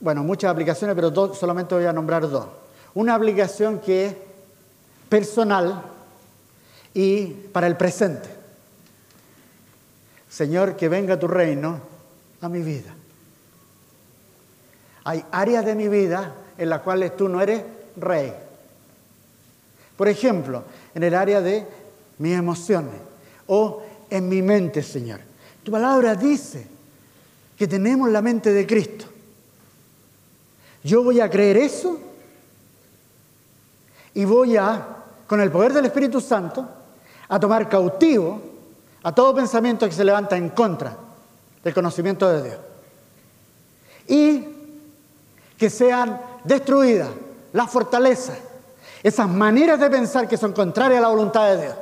bueno, 0.00 0.22
muchas 0.22 0.50
aplicaciones, 0.50 0.94
pero 0.94 1.34
solamente 1.34 1.74
voy 1.74 1.84
a 1.84 1.92
nombrar 1.92 2.28
dos. 2.28 2.46
Una 2.94 3.14
aplicación 3.14 3.80
que 3.80 4.06
es 4.06 4.14
personal 5.08 5.82
y 6.94 7.26
para 7.26 7.66
el 7.66 7.76
presente. 7.76 8.28
Señor, 10.28 10.76
que 10.76 10.88
venga 10.88 11.18
tu 11.18 11.28
reino 11.28 11.80
a 12.40 12.48
mi 12.48 12.60
vida. 12.60 12.94
Hay 15.04 15.24
áreas 15.30 15.64
de 15.64 15.74
mi 15.74 15.88
vida 15.88 16.34
en 16.58 16.68
las 16.68 16.82
cuales 16.82 17.16
tú 17.16 17.28
no 17.28 17.40
eres 17.40 17.62
rey. 17.96 18.34
Por 19.96 20.08
ejemplo, 20.08 20.64
en 20.94 21.02
el 21.02 21.14
área 21.14 21.40
de 21.40 21.66
mis 22.18 22.36
emociones 22.36 22.94
o 23.46 23.82
en 24.10 24.28
mi 24.28 24.42
mente, 24.42 24.82
Señor. 24.82 25.20
Tu 25.62 25.70
palabra 25.70 26.14
dice 26.14 26.66
que 27.56 27.66
tenemos 27.66 28.10
la 28.10 28.22
mente 28.22 28.52
de 28.52 28.66
Cristo. 28.66 29.06
Yo 30.84 31.02
voy 31.02 31.20
a 31.20 31.30
creer 31.30 31.56
eso 31.56 31.98
y 34.14 34.24
voy 34.24 34.56
a, 34.56 34.86
con 35.26 35.40
el 35.40 35.50
poder 35.50 35.72
del 35.72 35.86
Espíritu 35.86 36.20
Santo, 36.20 36.68
a 37.28 37.40
tomar 37.40 37.68
cautivo 37.68 38.40
a 39.02 39.14
todo 39.14 39.34
pensamiento 39.34 39.86
que 39.86 39.94
se 39.94 40.04
levanta 40.04 40.36
en 40.36 40.50
contra 40.50 40.96
del 41.62 41.74
conocimiento 41.74 42.28
de 42.28 42.42
Dios. 42.42 42.58
Y 44.06 44.57
que 45.58 45.68
sean 45.68 46.20
destruidas 46.44 47.10
las 47.52 47.70
fortalezas, 47.70 48.38
esas 49.02 49.28
maneras 49.28 49.80
de 49.80 49.90
pensar 49.90 50.28
que 50.28 50.36
son 50.36 50.52
contrarias 50.52 50.98
a 50.98 51.02
la 51.02 51.08
voluntad 51.08 51.50
de 51.50 51.62
Dios. 51.62 51.74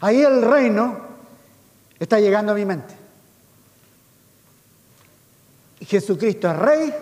Ahí 0.00 0.22
el 0.22 0.42
reino 0.42 0.98
está 1.98 2.20
llegando 2.20 2.52
a 2.52 2.54
mi 2.54 2.64
mente. 2.64 2.94
Jesucristo 5.80 6.50
es 6.50 6.56
rey. 6.56 6.94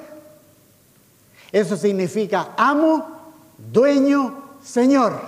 Eso 1.51 1.77
significa 1.77 2.55
amo, 2.57 3.35
dueño, 3.57 4.57
Señor. 4.63 5.21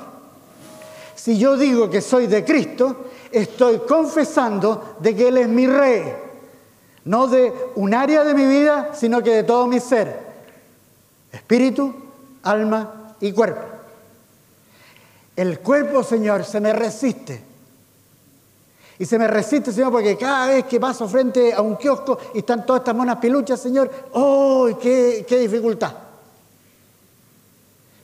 Si 1.14 1.38
yo 1.38 1.56
digo 1.56 1.90
que 1.90 2.00
soy 2.00 2.26
de 2.26 2.44
Cristo, 2.44 3.10
estoy 3.30 3.80
confesando 3.80 4.96
de 5.00 5.14
que 5.14 5.28
Él 5.28 5.38
es 5.38 5.48
mi 5.48 5.66
rey. 5.66 6.29
No 7.10 7.26
de 7.26 7.52
un 7.74 7.92
área 7.92 8.22
de 8.22 8.34
mi 8.34 8.46
vida, 8.46 8.92
sino 8.94 9.20
que 9.20 9.34
de 9.34 9.42
todo 9.42 9.66
mi 9.66 9.80
ser. 9.80 10.16
Espíritu, 11.32 11.92
alma 12.44 13.16
y 13.20 13.32
cuerpo. 13.32 13.62
El 15.34 15.58
cuerpo, 15.58 16.04
Señor, 16.04 16.44
se 16.44 16.60
me 16.60 16.72
resiste. 16.72 17.42
Y 18.96 19.06
se 19.06 19.18
me 19.18 19.26
resiste, 19.26 19.72
Señor, 19.72 19.90
porque 19.90 20.16
cada 20.16 20.46
vez 20.46 20.66
que 20.66 20.78
paso 20.78 21.08
frente 21.08 21.52
a 21.52 21.60
un 21.62 21.74
kiosco 21.74 22.16
y 22.32 22.38
están 22.38 22.64
todas 22.64 22.82
estas 22.82 22.94
monas 22.94 23.16
piluchas, 23.16 23.60
Señor, 23.60 23.90
¡oh, 24.12 24.68
qué, 24.80 25.26
qué 25.28 25.40
dificultad! 25.40 25.92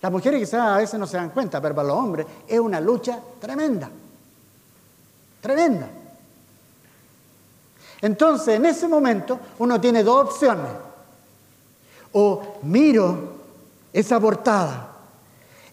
Las 0.03 0.11
mujeres 0.11 0.41
quizás 0.41 0.63
a 0.63 0.79
veces 0.79 0.99
no 0.99 1.07
se 1.07 1.17
dan 1.17 1.31
cuenta, 1.31 1.61
pero 1.63 1.77
para 1.77 1.87
los 1.87 1.97
hombres 1.97 2.27
es 2.49 2.59
una 2.59 2.81
lucha 2.81 3.21
tremenda. 3.39 3.89
Tremenda. 5.41 5.91
Entonces, 8.01 8.57
en 8.57 8.67
ese 8.67 8.89
momento, 8.89 9.39
uno 9.59 9.81
tiene 9.81 10.03
dos 10.03 10.31
opciones. 10.31 10.71
O 12.13 12.59
miro 12.63 13.37
esa 13.93 14.21
portada 14.21 14.93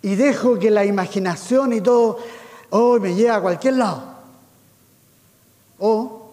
y 0.01 0.15
dejo 0.15 0.59
que 0.59 0.69
la 0.69 0.85
imaginación 0.85 1.73
y 1.73 1.81
todo, 1.81 2.19
oh, 2.69 2.99
me 2.99 3.15
lleve 3.15 3.29
a 3.29 3.41
cualquier 3.41 3.75
lado. 3.75 4.03
O 5.79 6.23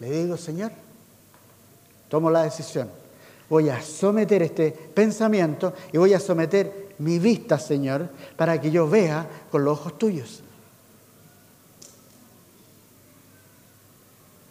le 0.00 0.10
digo, 0.10 0.36
Señor, 0.36 0.72
tomo 2.08 2.30
la 2.30 2.42
decisión. 2.42 2.90
Voy 3.48 3.68
a 3.70 3.82
someter 3.82 4.42
este 4.42 4.70
pensamiento 4.70 5.72
y 5.92 5.98
voy 5.98 6.14
a 6.14 6.20
someter 6.20 6.94
mi 6.98 7.18
vista, 7.18 7.58
Señor, 7.58 8.08
para 8.36 8.60
que 8.60 8.70
yo 8.70 8.88
vea 8.88 9.26
con 9.50 9.64
los 9.64 9.78
ojos 9.78 9.98
tuyos. 9.98 10.42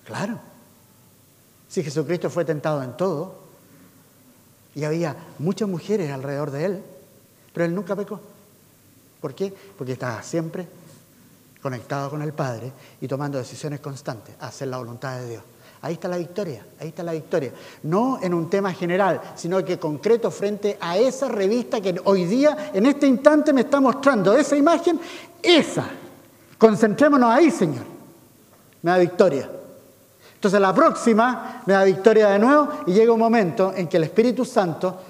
Claro. 0.08 0.40
Si 1.68 1.84
Jesucristo 1.84 2.30
fue 2.30 2.46
tentado 2.46 2.82
en 2.82 2.96
todo 2.96 3.36
y 4.74 4.86
había 4.86 5.18
muchas 5.38 5.68
mujeres 5.68 6.10
alrededor 6.12 6.50
de 6.50 6.66
él, 6.66 6.84
pero 7.54 7.66
él 7.66 7.76
nunca 7.76 7.94
pecó. 7.94 8.22
¿Por 9.20 9.36
qué? 9.36 9.54
Porque 9.78 9.92
estaba 9.92 10.24
siempre 10.24 10.66
conectado 11.62 12.10
con 12.10 12.22
el 12.22 12.32
Padre 12.32 12.72
y 13.02 13.08
tomando 13.08 13.38
decisiones 13.38 13.82
constantes, 13.82 14.34
hacer 14.40 14.70
la 14.70 14.78
voluntad 14.78 15.20
de 15.20 15.30
Dios. 15.30 15.44
Ahí 15.82 15.96
está 15.96 16.08
la 16.08 16.18
victoria, 16.18 16.66
ahí 16.80 16.88
está 16.88 17.04
la 17.04 17.12
victoria. 17.12 17.52
No 17.84 18.20
en 18.22 18.34
un 18.34 18.50
tema 18.50 18.72
general, 18.72 19.20
sino 19.36 19.64
que 19.66 19.78
concreto 19.78 20.32
frente 20.32 20.78
a 20.80 20.98
esa 20.98 21.28
revista 21.28 21.82
que 21.82 22.00
hoy 22.06 22.24
día, 22.24 22.72
en 22.74 22.86
este 22.86 23.08
instante, 23.08 23.52
me 23.52 23.62
está 23.62 23.82
mostrando 23.82 24.34
esa 24.38 24.56
imagen, 24.56 25.02
esa. 25.44 25.86
Concentrémonos 26.58 27.30
ahí, 27.30 27.52
Señor. 27.52 27.84
Me 28.82 28.92
da 28.92 28.98
victoria. 29.00 29.50
Entonces 30.38 30.62
la 30.62 30.74
próxima 30.74 31.64
me 31.66 31.74
da 31.74 31.84
victoria 31.84 32.30
de 32.30 32.40
nuevo 32.40 32.70
y 32.86 32.94
llega 32.94 33.12
un 33.12 33.20
momento 33.20 33.74
en 33.76 33.88
que 33.88 33.98
el 33.98 34.04
Espíritu 34.04 34.46
Santo 34.46 35.02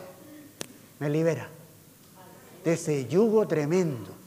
me 1.00 1.10
libera 1.10 1.48
de 2.64 2.74
ese 2.74 3.08
yugo 3.08 3.48
tremendo 3.48 4.18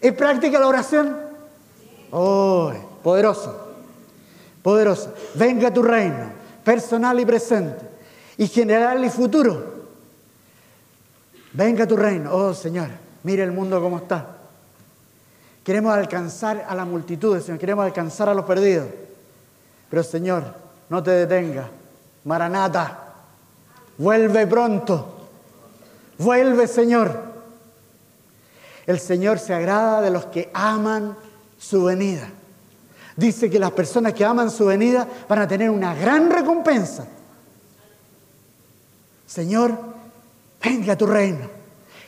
¿Es 0.00 0.12
práctica 0.12 0.60
la 0.60 0.68
oración? 0.68 1.16
Oh, 2.10 2.72
poderoso, 3.02 3.74
poderoso. 4.62 5.12
Venga 5.34 5.72
tu 5.72 5.82
reino, 5.82 6.30
personal 6.64 7.18
y 7.18 7.26
presente, 7.26 7.84
y 8.36 8.46
general 8.46 9.04
y 9.04 9.10
futuro. 9.10 9.74
Venga 11.52 11.86
tu 11.86 11.96
reino, 11.96 12.34
oh 12.34 12.54
Señor, 12.54 12.88
mire 13.22 13.42
el 13.42 13.52
mundo 13.52 13.80
como 13.80 13.98
está. 13.98 14.35
Queremos 15.66 15.92
alcanzar 15.92 16.64
a 16.68 16.76
la 16.76 16.84
multitud, 16.84 17.40
Señor, 17.40 17.58
queremos 17.58 17.84
alcanzar 17.84 18.28
a 18.28 18.34
los 18.34 18.44
perdidos. 18.44 18.86
Pero 19.90 20.04
Señor, 20.04 20.44
no 20.88 21.02
te 21.02 21.10
detenga. 21.10 21.68
Maranata, 22.22 23.14
vuelve 23.98 24.46
pronto. 24.46 25.28
Vuelve, 26.18 26.68
Señor. 26.68 27.20
El 28.86 29.00
Señor 29.00 29.40
se 29.40 29.54
agrada 29.54 30.02
de 30.02 30.12
los 30.12 30.26
que 30.26 30.52
aman 30.54 31.16
su 31.58 31.82
venida. 31.82 32.28
Dice 33.16 33.50
que 33.50 33.58
las 33.58 33.72
personas 33.72 34.12
que 34.12 34.24
aman 34.24 34.52
su 34.52 34.66
venida 34.66 35.08
van 35.28 35.40
a 35.40 35.48
tener 35.48 35.68
una 35.68 35.96
gran 35.96 36.30
recompensa. 36.30 37.08
Señor, 39.26 39.76
venga 40.62 40.92
a 40.92 40.96
tu 40.96 41.08
reino. 41.08 41.55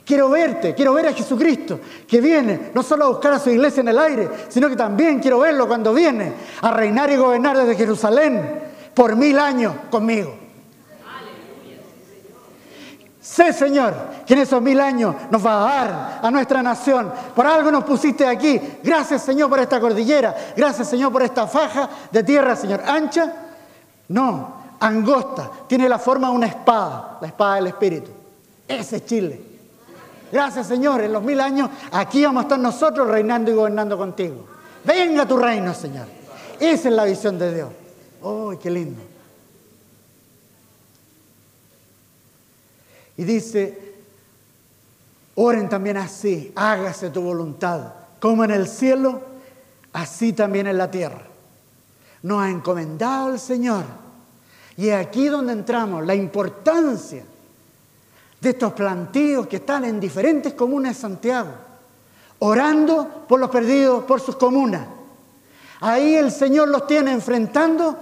Quiero 0.08 0.30
verte, 0.30 0.74
quiero 0.74 0.94
ver 0.94 1.08
a 1.08 1.12
Jesucristo 1.12 1.78
que 2.08 2.18
viene 2.22 2.70
no 2.72 2.82
solo 2.82 3.04
a 3.04 3.08
buscar 3.08 3.34
a 3.34 3.38
su 3.38 3.50
iglesia 3.50 3.82
en 3.82 3.88
el 3.88 3.98
aire, 3.98 4.30
sino 4.48 4.66
que 4.70 4.74
también 4.74 5.20
quiero 5.20 5.40
verlo 5.40 5.68
cuando 5.68 5.92
viene 5.92 6.32
a 6.62 6.70
reinar 6.70 7.10
y 7.10 7.16
gobernar 7.16 7.58
desde 7.58 7.76
Jerusalén 7.76 8.58
por 8.94 9.14
mil 9.16 9.38
años 9.38 9.74
conmigo. 9.90 10.34
Sé, 13.20 13.52
Señor, 13.52 13.94
que 14.26 14.32
en 14.32 14.40
esos 14.40 14.62
mil 14.62 14.80
años 14.80 15.14
nos 15.30 15.44
va 15.44 15.60
a 15.60 15.74
dar 15.74 16.20
a 16.22 16.30
nuestra 16.30 16.62
nación. 16.62 17.12
Por 17.36 17.46
algo 17.46 17.70
nos 17.70 17.84
pusiste 17.84 18.26
aquí. 18.26 18.58
Gracias, 18.82 19.20
Señor, 19.20 19.50
por 19.50 19.58
esta 19.58 19.78
cordillera. 19.78 20.34
Gracias, 20.56 20.88
Señor, 20.88 21.12
por 21.12 21.22
esta 21.22 21.46
faja 21.46 21.86
de 22.10 22.22
tierra, 22.22 22.56
Señor. 22.56 22.80
Ancha, 22.86 23.30
no, 24.08 24.54
angosta. 24.80 25.50
Tiene 25.66 25.86
la 25.86 25.98
forma 25.98 26.30
de 26.30 26.34
una 26.34 26.46
espada, 26.46 27.18
la 27.20 27.26
espada 27.26 27.56
del 27.56 27.66
Espíritu. 27.66 28.10
Ese 28.66 28.96
es 28.96 29.04
Chile. 29.04 29.47
Gracias, 30.30 30.66
Señor. 30.66 31.00
En 31.00 31.12
los 31.12 31.22
mil 31.22 31.40
años 31.40 31.70
aquí 31.90 32.24
vamos 32.24 32.42
a 32.42 32.44
estar 32.44 32.58
nosotros 32.58 33.08
reinando 33.08 33.50
y 33.50 33.54
gobernando 33.54 33.96
contigo. 33.96 34.46
Venga 34.84 35.26
tu 35.26 35.36
reino, 35.36 35.74
Señor. 35.74 36.06
Esa 36.60 36.88
es 36.88 36.94
la 36.94 37.04
visión 37.04 37.38
de 37.38 37.54
Dios. 37.54 37.68
¡Oh, 38.22 38.54
qué 38.60 38.70
lindo! 38.70 39.00
Y 43.16 43.24
dice, 43.24 43.96
oren 45.34 45.68
también 45.68 45.96
así, 45.96 46.52
hágase 46.54 47.10
tu 47.10 47.20
voluntad, 47.20 47.92
como 48.20 48.44
en 48.44 48.52
el 48.52 48.68
cielo, 48.68 49.22
así 49.92 50.32
también 50.32 50.68
en 50.68 50.78
la 50.78 50.90
tierra. 50.90 51.22
Nos 52.22 52.42
ha 52.42 52.50
encomendado 52.50 53.32
el 53.32 53.40
Señor. 53.40 53.84
Y 54.76 54.90
es 54.90 54.94
aquí 54.94 55.26
donde 55.26 55.52
entramos, 55.52 56.06
la 56.06 56.14
importancia 56.14 57.24
de 58.40 58.50
estos 58.50 58.72
plantíos 58.72 59.46
que 59.46 59.56
están 59.56 59.84
en 59.84 59.98
diferentes 59.98 60.54
comunas 60.54 60.94
de 60.96 61.00
Santiago, 61.00 61.50
orando 62.38 63.24
por 63.28 63.40
los 63.40 63.50
perdidos, 63.50 64.04
por 64.04 64.20
sus 64.20 64.36
comunas. 64.36 64.86
Ahí 65.80 66.14
el 66.14 66.30
Señor 66.30 66.68
los 66.68 66.86
tiene 66.86 67.12
enfrentando 67.12 67.96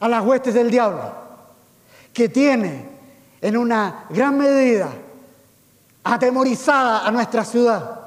a 0.00 0.08
las 0.08 0.24
huestes 0.24 0.54
del 0.54 0.70
diablo, 0.70 1.12
que 2.12 2.28
tiene 2.28 2.88
en 3.40 3.56
una 3.56 4.06
gran 4.10 4.36
medida 4.36 4.88
atemorizada 6.04 7.06
a 7.06 7.10
nuestra 7.10 7.44
ciudad. 7.44 8.00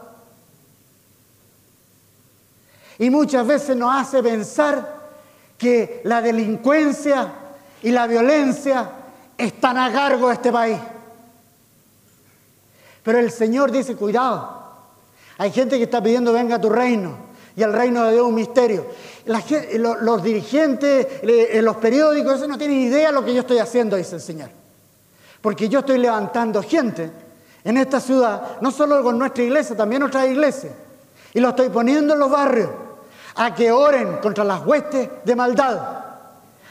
Y 2.97 3.09
muchas 3.09 3.47
veces 3.47 3.77
nos 3.77 3.95
hace 3.95 4.21
pensar 4.21 4.99
que 5.57 6.01
la 6.03 6.21
delincuencia 6.21 7.31
y 7.81 7.91
la 7.91 8.07
violencia 8.07 8.89
están 9.37 9.77
a 9.77 9.91
cargo 9.91 10.27
de 10.27 10.33
este 10.33 10.51
país. 10.51 10.77
Pero 13.09 13.17
el 13.17 13.31
Señor 13.31 13.71
dice, 13.71 13.95
cuidado, 13.95 14.61
hay 15.39 15.49
gente 15.49 15.77
que 15.77 15.85
está 15.85 15.99
pidiendo 15.99 16.31
venga 16.31 16.57
a 16.57 16.61
tu 16.61 16.69
reino 16.69 17.17
y 17.55 17.63
el 17.63 17.73
reino 17.73 18.03
de 18.03 18.11
Dios 18.11 18.27
un 18.27 18.35
misterio. 18.35 18.85
los, 19.25 20.21
dirigentes, 20.21 21.07
en 21.23 21.65
los 21.65 21.77
periódicos, 21.77 22.47
no 22.47 22.55
tienen 22.55 22.81
idea 22.81 23.07
de 23.07 23.13
lo 23.13 23.25
que 23.25 23.33
yo 23.33 23.39
estoy 23.39 23.57
haciendo, 23.57 23.95
dice 23.95 24.17
el 24.17 24.21
Señor. 24.21 24.51
Porque 25.41 25.67
yo 25.67 25.79
estoy 25.79 25.97
levantando 25.97 26.61
gente 26.61 27.11
en 27.63 27.77
esta 27.77 27.99
ciudad, 27.99 28.61
no 28.61 28.69
solo 28.69 29.01
con 29.01 29.17
nuestra 29.17 29.43
iglesia, 29.43 29.75
también 29.75 30.03
otras 30.03 30.27
iglesias. 30.27 30.73
Y 31.33 31.39
lo 31.39 31.49
estoy 31.49 31.69
poniendo 31.69 32.13
en 32.13 32.19
los 32.19 32.29
barrios 32.29 32.69
a 33.37 33.55
que 33.55 33.71
oren 33.71 34.17
contra 34.17 34.43
las 34.43 34.63
huestes 34.63 35.09
de 35.25 35.35
maldad, 35.35 35.79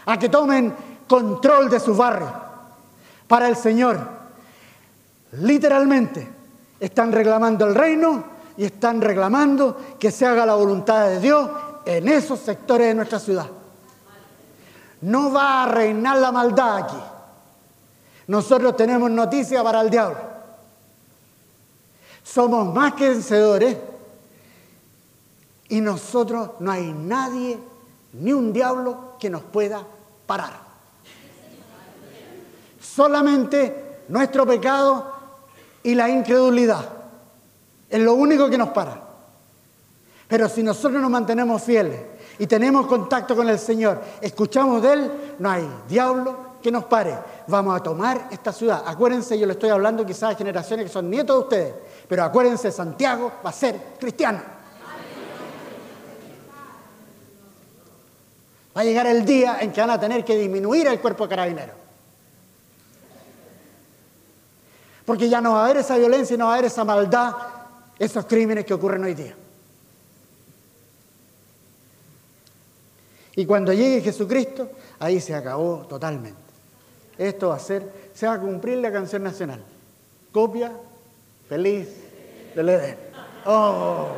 a 0.07 0.19
que 0.21 0.29
tomen 0.29 0.73
control 1.09 1.69
de 1.69 1.81
sus 1.81 1.97
barrios. 1.97 2.31
Para 3.27 3.49
el 3.49 3.57
Señor, 3.57 4.18
literalmente, 5.33 6.29
están 6.81 7.13
reclamando 7.13 7.67
el 7.67 7.75
reino 7.75 8.25
y 8.57 8.65
están 8.65 9.01
reclamando 9.01 9.77
que 9.99 10.11
se 10.11 10.27
haga 10.27 10.47
la 10.47 10.55
voluntad 10.55 11.09
de 11.09 11.21
Dios 11.21 11.51
en 11.85 12.09
esos 12.09 12.41
sectores 12.41 12.89
de 12.89 12.95
nuestra 12.95 13.19
ciudad. 13.19 13.47
No 15.01 15.33
va 15.33 15.63
a 15.63 15.69
reinar 15.69 16.19
la 16.19 16.33
maldad 16.33 16.79
aquí. 16.79 16.97
Nosotros 18.27 18.77
tenemos 18.77 19.11
noticia 19.11 19.63
para 19.63 19.81
el 19.81 19.91
diablo. 19.91 20.19
Somos 22.23 22.75
más 22.75 22.95
que 22.95 23.09
vencedores 23.09 23.77
y 25.69 25.81
nosotros 25.81 26.51
no 26.61 26.71
hay 26.71 26.93
nadie, 26.93 27.59
ni 28.15 28.33
un 28.33 28.53
diablo 28.53 29.15
que 29.19 29.31
nos 29.31 29.43
pueda 29.43 29.83
parar. 30.27 30.69
Solamente 32.81 34.03
nuestro 34.09 34.47
pecado 34.47 35.18
y 35.89 35.95
la 35.95 36.07
incredulidad 36.11 36.87
es 37.89 37.99
lo 37.99 38.13
único 38.13 38.51
que 38.51 38.59
nos 38.59 38.69
para. 38.69 39.01
Pero 40.29 40.47
si 40.47 40.63
nosotros 40.63 41.01
nos 41.01 41.11
mantenemos 41.11 41.63
fieles 41.63 41.99
y 42.39 42.47
tenemos 42.47 42.87
contacto 42.87 43.35
con 43.35 43.49
el 43.49 43.59
Señor, 43.59 44.03
escuchamos 44.21 44.83
de 44.83 44.93
Él, 44.93 45.11
no 45.39 45.51
hay 45.51 45.67
diablo 45.89 46.59
que 46.63 46.71
nos 46.71 46.85
pare. 46.85 47.15
Vamos 47.47 47.75
a 47.75 47.83
tomar 47.83 48.29
esta 48.31 48.53
ciudad. 48.53 48.83
Acuérdense, 48.85 49.39
yo 49.39 49.47
le 49.47 49.55
estoy 49.55 49.71
hablando 49.71 50.05
quizás 50.05 50.35
a 50.35 50.37
generaciones 50.37 50.85
que 50.85 50.93
son 50.93 51.09
nietos 51.09 51.35
de 51.35 51.43
ustedes, 51.43 51.75
pero 52.07 52.23
acuérdense, 52.23 52.71
Santiago 52.71 53.33
va 53.43 53.49
a 53.49 53.55
ser 53.55 53.81
cristiano. 53.99 54.43
Va 58.77 58.83
a 58.83 58.85
llegar 58.85 59.07
el 59.07 59.25
día 59.25 59.57
en 59.63 59.73
que 59.73 59.81
van 59.81 59.89
a 59.89 59.99
tener 59.99 60.23
que 60.23 60.37
disminuir 60.37 60.87
el 60.87 61.01
cuerpo 61.01 61.27
de 61.27 61.31
Porque 65.09 65.27
ya 65.27 65.41
no 65.41 65.53
va 65.53 65.63
a 65.63 65.65
haber 65.65 65.79
esa 65.79 65.97
violencia 65.97 66.35
y 66.35 66.37
no 66.37 66.45
va 66.45 66.51
a 66.51 66.55
haber 66.57 66.67
esa 66.67 66.85
maldad, 66.85 67.33
esos 67.99 68.27
crímenes 68.27 68.67
que 68.67 68.75
ocurren 68.75 69.03
hoy 69.03 69.15
día. 69.15 69.35
Y 73.35 73.47
cuando 73.47 73.73
llegue 73.73 74.03
Jesucristo, 74.03 74.71
ahí 74.99 75.19
se 75.19 75.35
acabó 75.35 75.87
totalmente. 75.89 76.39
Esto 77.17 77.49
va 77.49 77.55
a 77.55 77.59
ser, 77.59 77.91
se 78.13 78.27
va 78.27 78.35
a 78.35 78.39
cumplir 78.39 78.77
la 78.77 78.93
canción 78.93 79.23
nacional. 79.23 79.65
Copia 80.31 80.73
feliz 81.49 81.89
del 82.55 82.69
Edén. 82.69 82.99
Oh. 83.47 84.09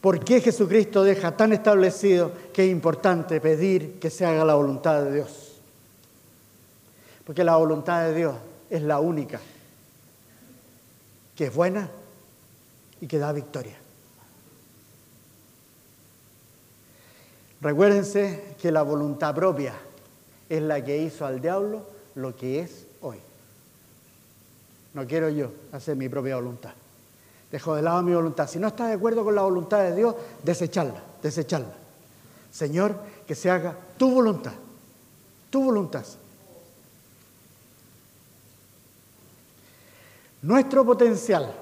¿Por 0.00 0.24
qué 0.24 0.40
Jesucristo 0.40 1.04
deja 1.04 1.36
tan 1.36 1.52
establecido 1.52 2.32
que 2.52 2.64
es 2.64 2.72
importante 2.72 3.40
pedir 3.40 4.00
que 4.00 4.10
se 4.10 4.26
haga 4.26 4.44
la 4.44 4.54
voluntad 4.54 5.04
de 5.04 5.14
Dios? 5.14 5.49
Porque 7.30 7.44
la 7.44 7.54
voluntad 7.54 8.06
de 8.06 8.14
Dios 8.16 8.34
es 8.68 8.82
la 8.82 8.98
única 8.98 9.38
que 11.36 11.46
es 11.46 11.54
buena 11.54 11.88
y 13.00 13.06
que 13.06 13.18
da 13.18 13.30
victoria. 13.32 13.76
Recuérdense 17.60 18.56
que 18.60 18.72
la 18.72 18.82
voluntad 18.82 19.32
propia 19.32 19.74
es 20.48 20.60
la 20.60 20.82
que 20.84 20.98
hizo 20.98 21.24
al 21.24 21.40
diablo 21.40 21.86
lo 22.16 22.34
que 22.34 22.58
es 22.58 22.88
hoy. 23.00 23.18
No 24.94 25.06
quiero 25.06 25.28
yo 25.28 25.52
hacer 25.70 25.94
mi 25.94 26.08
propia 26.08 26.34
voluntad. 26.34 26.72
Dejo 27.52 27.76
de 27.76 27.82
lado 27.82 28.02
mi 28.02 28.12
voluntad. 28.12 28.48
Si 28.48 28.58
no 28.58 28.66
estás 28.66 28.88
de 28.88 28.94
acuerdo 28.94 29.22
con 29.22 29.36
la 29.36 29.42
voluntad 29.42 29.84
de 29.84 29.94
Dios, 29.94 30.16
desecharla, 30.42 31.00
desecharla. 31.22 31.74
Señor, 32.50 32.96
que 33.24 33.36
se 33.36 33.52
haga 33.52 33.76
tu 33.96 34.10
voluntad, 34.10 34.54
tu 35.48 35.62
voluntad. 35.62 36.04
Nuestro 40.42 40.84
potencial 40.84 41.52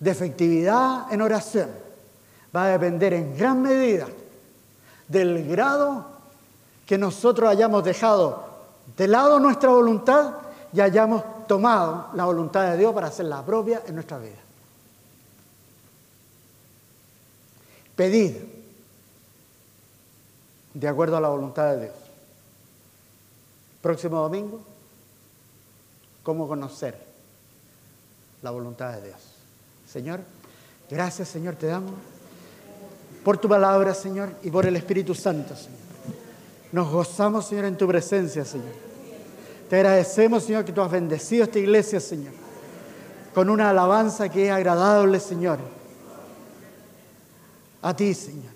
de 0.00 0.10
efectividad 0.10 1.12
en 1.12 1.20
oración 1.20 1.70
va 2.54 2.66
a 2.66 2.68
depender 2.68 3.12
en 3.14 3.36
gran 3.36 3.60
medida 3.62 4.06
del 5.08 5.46
grado 5.46 6.06
que 6.86 6.98
nosotros 6.98 7.48
hayamos 7.48 7.84
dejado 7.84 8.44
de 8.96 9.08
lado 9.08 9.38
nuestra 9.38 9.70
voluntad 9.70 10.34
y 10.72 10.80
hayamos 10.80 11.22
tomado 11.46 12.08
la 12.14 12.24
voluntad 12.24 12.70
de 12.70 12.78
Dios 12.78 12.94
para 12.94 13.08
hacerla 13.08 13.44
propia 13.44 13.82
en 13.86 13.94
nuestra 13.94 14.18
vida. 14.18 14.36
Pedid 17.96 18.34
de 20.74 20.88
acuerdo 20.88 21.16
a 21.16 21.20
la 21.20 21.28
voluntad 21.28 21.72
de 21.74 21.82
Dios. 21.82 21.94
Próximo 23.80 24.20
domingo, 24.20 24.60
¿cómo 26.24 26.48
conocer 26.48 26.98
la 28.42 28.50
voluntad 28.50 28.94
de 28.94 29.08
Dios? 29.08 29.20
Señor, 29.88 30.18
gracias 30.90 31.28
Señor, 31.28 31.54
te 31.54 31.68
damos 31.68 31.94
por 33.24 33.38
tu 33.38 33.48
palabra, 33.48 33.94
Señor, 33.94 34.30
y 34.42 34.50
por 34.50 34.66
el 34.66 34.76
Espíritu 34.76 35.14
Santo, 35.14 35.56
Señor. 35.56 35.78
Nos 36.72 36.90
gozamos, 36.90 37.46
Señor, 37.46 37.64
en 37.64 37.76
tu 37.78 37.88
presencia, 37.88 38.44
Señor. 38.44 38.74
Te 39.70 39.76
agradecemos, 39.76 40.44
Señor, 40.44 40.64
que 40.64 40.72
tú 40.72 40.82
has 40.82 40.90
bendecido 40.90 41.44
esta 41.44 41.58
iglesia, 41.58 42.00
Señor, 42.00 42.34
con 43.34 43.48
una 43.48 43.70
alabanza 43.70 44.28
que 44.28 44.46
es 44.46 44.52
agradable, 44.52 45.18
Señor, 45.20 45.58
a 47.80 47.96
ti, 47.96 48.12
Señor. 48.12 48.52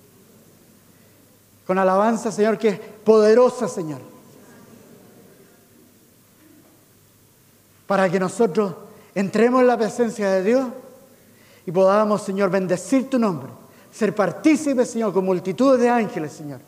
Con 1.67 1.79
alabanza, 1.79 2.31
Señor, 2.31 2.59
que 2.59 2.69
es 2.69 2.81
poderosa, 3.05 3.69
Señor. 3.69 4.01
Para 7.89 8.09
que 8.09 8.21
nosotros 8.21 8.73
entremos 9.17 9.63
en 9.63 9.67
la 9.67 9.77
presencia 9.77 10.31
de 10.31 10.45
Dios 10.45 10.69
y 11.67 11.73
podamos, 11.73 12.23
Señor, 12.23 12.51
bendecir 12.51 13.11
tu 13.11 13.19
nombre 13.19 13.51
ser 13.91 14.15
partícipe, 14.15 14.85
Señor, 14.85 15.13
con 15.13 15.25
multitudes 15.25 15.81
de 15.81 15.89
ángeles, 15.89 16.33
Señor. 16.33 16.61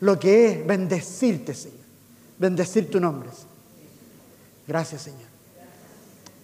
Lo 0.00 0.18
que 0.18 0.46
es 0.46 0.66
bendecirte, 0.66 1.54
Señor. 1.54 1.78
Bendecir 2.38 2.90
tu 2.90 3.00
nombre. 3.00 3.30
Señor. 3.30 3.48
Gracias, 4.66 5.02
Señor. 5.02 5.28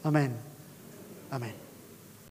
Amén. 0.03 0.33
Amén. 1.31 1.64